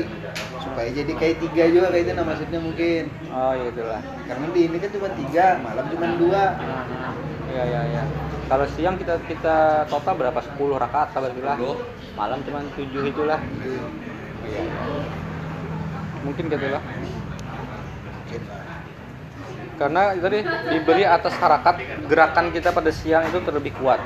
supaya 0.59 0.89
jadi 0.91 1.11
kayak 1.11 1.37
tiga 1.41 1.63
juga 1.67 1.87
kayak 1.89 2.03
itu 2.05 2.13
nah 2.13 2.25
maksudnya 2.25 2.59
mungkin. 2.59 3.03
oh 3.29 3.53
iya 3.55 3.67
itulah 3.67 4.01
Karena 4.23 4.45
di 4.51 4.61
ini 4.61 4.77
kan 4.77 4.89
cuma 4.91 5.07
tiga, 5.17 5.45
malam 5.59 5.85
cuma 5.89 6.05
dua. 6.15 6.43
Iya 7.49 7.63
iya 7.65 7.81
iya 7.89 8.03
kalau 8.45 8.65
siang 8.67 8.97
kita 8.97 9.21
kita 9.25 9.57
total 9.85 10.13
berapa 10.15 10.41
10 10.41 10.57
rakaat 10.75 11.13
alhamdulillah 11.13 11.57
malam 12.13 12.41
cuma 12.41 12.65
7 12.73 13.05
itulah 13.05 13.37
Iya. 14.41 14.63
Mungkin 16.23 16.51
gitu 16.51 16.67
lah. 16.69 16.83
Karena 19.79 20.11
tadi 20.11 20.43
diberi 20.43 21.07
atas 21.07 21.31
harakat 21.39 21.79
gerakan 22.11 22.51
kita 22.51 22.75
pada 22.75 22.91
siang 22.91 23.23
itu 23.31 23.39
terlebih 23.39 23.71
kuat. 23.79 24.03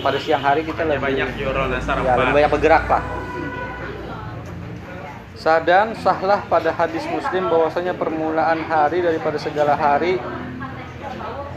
Pada 0.00 0.16
siang 0.16 0.40
hari 0.40 0.64
kita 0.64 0.88
lebih 0.88 1.04
banyak 1.04 1.28
ya, 1.36 1.52
lebih 2.16 2.32
banyak 2.32 2.50
bergerak 2.50 2.88
lah. 2.88 3.04
Sadan 5.36 5.96
sahlah 6.00 6.44
pada 6.48 6.72
hadis 6.72 7.04
muslim 7.08 7.48
bahwasanya 7.48 7.96
permulaan 7.96 8.60
hari 8.64 9.00
daripada 9.00 9.40
segala 9.40 9.72
hari 9.72 10.20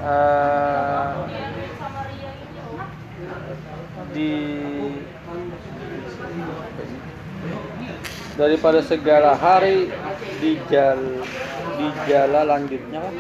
eh, 0.04 1.08
di 4.16 4.32
daripada 8.34 8.82
segala 8.82 9.38
hari 9.38 9.94
di 10.42 10.58
jal 10.70 10.98
di 11.78 11.88
jala 12.10 12.42
lanjutnya 12.46 13.00
kan? 13.02 13.16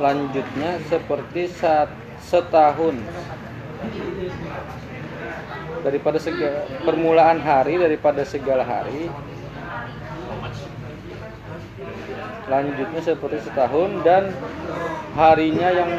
Lanjutnya 0.00 0.80
seperti 0.88 1.48
saat 1.52 1.92
setahun. 2.24 2.96
Daripada 5.80 6.20
segala 6.20 6.68
permulaan 6.84 7.40
hari 7.40 7.80
daripada 7.80 8.24
segala 8.24 8.64
hari. 8.64 9.08
Lanjutnya 12.48 13.00
seperti 13.00 13.38
setahun 13.46 14.04
dan 14.04 14.34
harinya 15.16 15.68
yang 15.70 15.90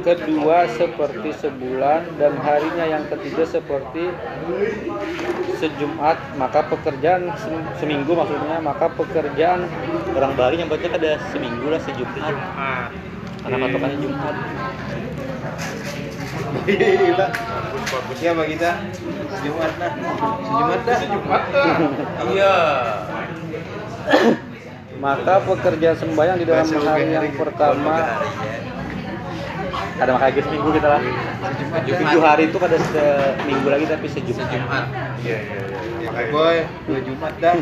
kedua 0.00 0.66
seperti 0.74 1.30
sebulan 1.38 2.18
dan 2.18 2.32
harinya 2.40 2.84
yang 2.86 3.04
ketiga 3.10 3.44
seperti 3.44 4.10
sejumat. 5.56 6.16
Maka 6.38 6.66
pekerjaan 6.66 7.32
se- 7.36 7.66
seminggu 7.78 8.14
maksudnya 8.14 8.58
maka 8.58 8.88
pekerjaan 8.92 9.66
orang 10.14 10.32
Bali 10.38 10.62
yang 10.62 10.70
baca 10.70 10.86
ada 10.88 11.18
seminggu 11.30 11.66
lah 11.68 11.80
sejumat. 11.82 12.34
Ah 12.54 12.88
karena 13.38 13.64
patokannya 13.64 13.98
Jumat. 14.02 14.34
Bagus 17.88 18.18
Ya 18.20 18.32
bagi 18.36 18.60
kita 18.60 18.70
Jumat 19.40 19.72
nah. 19.78 19.92
Jumat 20.42 20.80
dah. 20.84 20.98
Jumat 21.08 21.42
iya. 22.34 22.54
Maka 24.98 25.34
pekerjaan 25.46 25.96
sembahyang 25.96 26.38
di 26.42 26.46
dalam 26.46 26.66
hari 26.66 27.06
yang 27.14 27.30
pertama 27.38 28.18
ada 29.98 30.10
makanya 30.14 30.32
gitu 30.38 30.46
seminggu 30.46 30.70
kita 30.78 30.88
lah. 30.88 31.00
Tujuh 31.82 32.22
hari 32.22 32.42
itu 32.50 32.56
pada 32.58 32.76
seminggu 32.78 33.68
lagi 33.68 33.84
tapi 33.90 34.06
sejumat 34.06 34.46
iya 35.22 35.38
iya 35.42 35.60
iya. 35.66 35.78
Ya, 35.98 36.24
boy, 36.30 36.56
dua 36.86 36.98
Jumat 37.02 37.32
dah. 37.42 37.54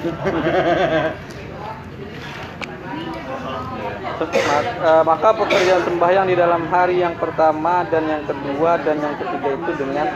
Ma- 4.16 4.64
eh, 4.64 5.02
maka 5.04 5.28
pekerjaan 5.36 5.82
sembahyang 5.84 6.26
di 6.28 6.36
dalam 6.36 6.62
hari 6.72 7.04
yang 7.04 7.12
pertama 7.20 7.84
dan 7.88 8.04
yang 8.08 8.24
kedua 8.24 8.80
dan 8.80 8.96
yang 8.96 9.14
ketiga 9.20 9.50
itu 9.52 9.70
dengan 9.76 10.08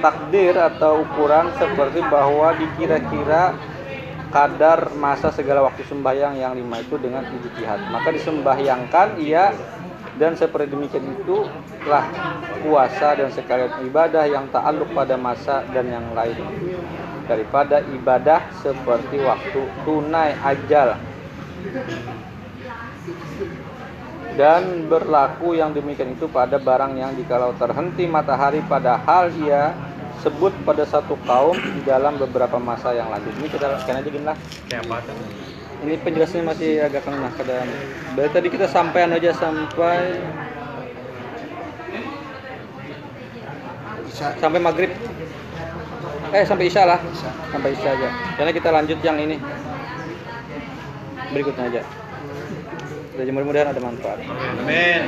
takdir 0.00 0.54
atau 0.56 1.04
ukuran 1.04 1.48
seperti 1.56 2.00
bahwa 2.04 2.52
dikira-kira 2.52 3.52
kadar 4.28 4.92
masa 4.94 5.32
segala 5.32 5.64
waktu 5.64 5.82
sembahyang 5.88 6.36
yang 6.36 6.52
lima 6.52 6.80
itu 6.80 6.96
dengan 7.00 7.24
ijtihad 7.26 7.80
maka 7.90 8.08
disembahyangkan 8.12 9.18
ia 9.18 9.52
dan 10.20 10.36
seperti 10.36 10.68
demikian 10.68 11.16
itu 11.16 11.48
telah 11.80 12.04
puasa 12.60 13.16
dan 13.16 13.32
sekalian 13.32 13.88
ibadah 13.88 14.28
yang 14.28 14.44
ta'aluk 14.52 14.92
pada 14.92 15.16
masa 15.16 15.64
dan 15.72 15.88
yang 15.88 16.12
lain 16.12 16.36
daripada 17.24 17.80
ibadah 17.96 18.52
seperti 18.60 19.16
waktu 19.24 19.64
tunai 19.88 20.36
ajal 20.44 21.00
dan 24.36 24.86
berlaku 24.92 25.56
yang 25.56 25.72
demikian 25.72 26.12
itu 26.12 26.28
pada 26.28 26.60
barang 26.60 27.00
yang 27.00 27.16
jikalau 27.16 27.56
terhenti 27.56 28.04
matahari 28.04 28.60
padahal 28.68 29.32
ia 29.40 29.72
sebut 30.20 30.52
pada 30.68 30.84
satu 30.84 31.16
kaum 31.24 31.56
di 31.56 31.80
dalam 31.80 32.20
beberapa 32.20 32.60
masa 32.60 32.92
yang 32.92 33.08
lanjut. 33.08 33.32
Ini 33.40 33.48
kita 33.48 33.80
scan 33.80 34.04
aja 34.04 34.10
gini 34.12 34.24
lah. 34.28 34.36
Ini 35.80 35.96
penjelasannya 36.04 36.44
masih 36.44 36.84
agak 36.84 37.08
kena 37.08 37.32
ke 37.32 37.42
dalam. 37.48 37.68
Berarti 38.12 38.32
tadi 38.36 38.48
kita 38.52 38.66
sampaian 38.68 39.16
aja 39.16 39.32
sampai 39.32 40.20
sampai 44.12 44.60
maghrib. 44.60 44.92
Eh 46.36 46.44
sampai 46.44 46.68
isya 46.68 46.84
lah. 46.84 47.00
Sampai 47.48 47.72
isya 47.72 47.96
aja. 47.96 48.08
Karena 48.36 48.52
kita 48.52 48.68
lanjut 48.68 49.00
yang 49.00 49.16
ini. 49.16 49.40
Berikutnya 51.32 51.64
aja. 51.72 51.82
Mudah-mudahan 53.16 53.72
ada 53.72 53.80
manfaat. 53.80 54.20
Amin. 54.60 55.02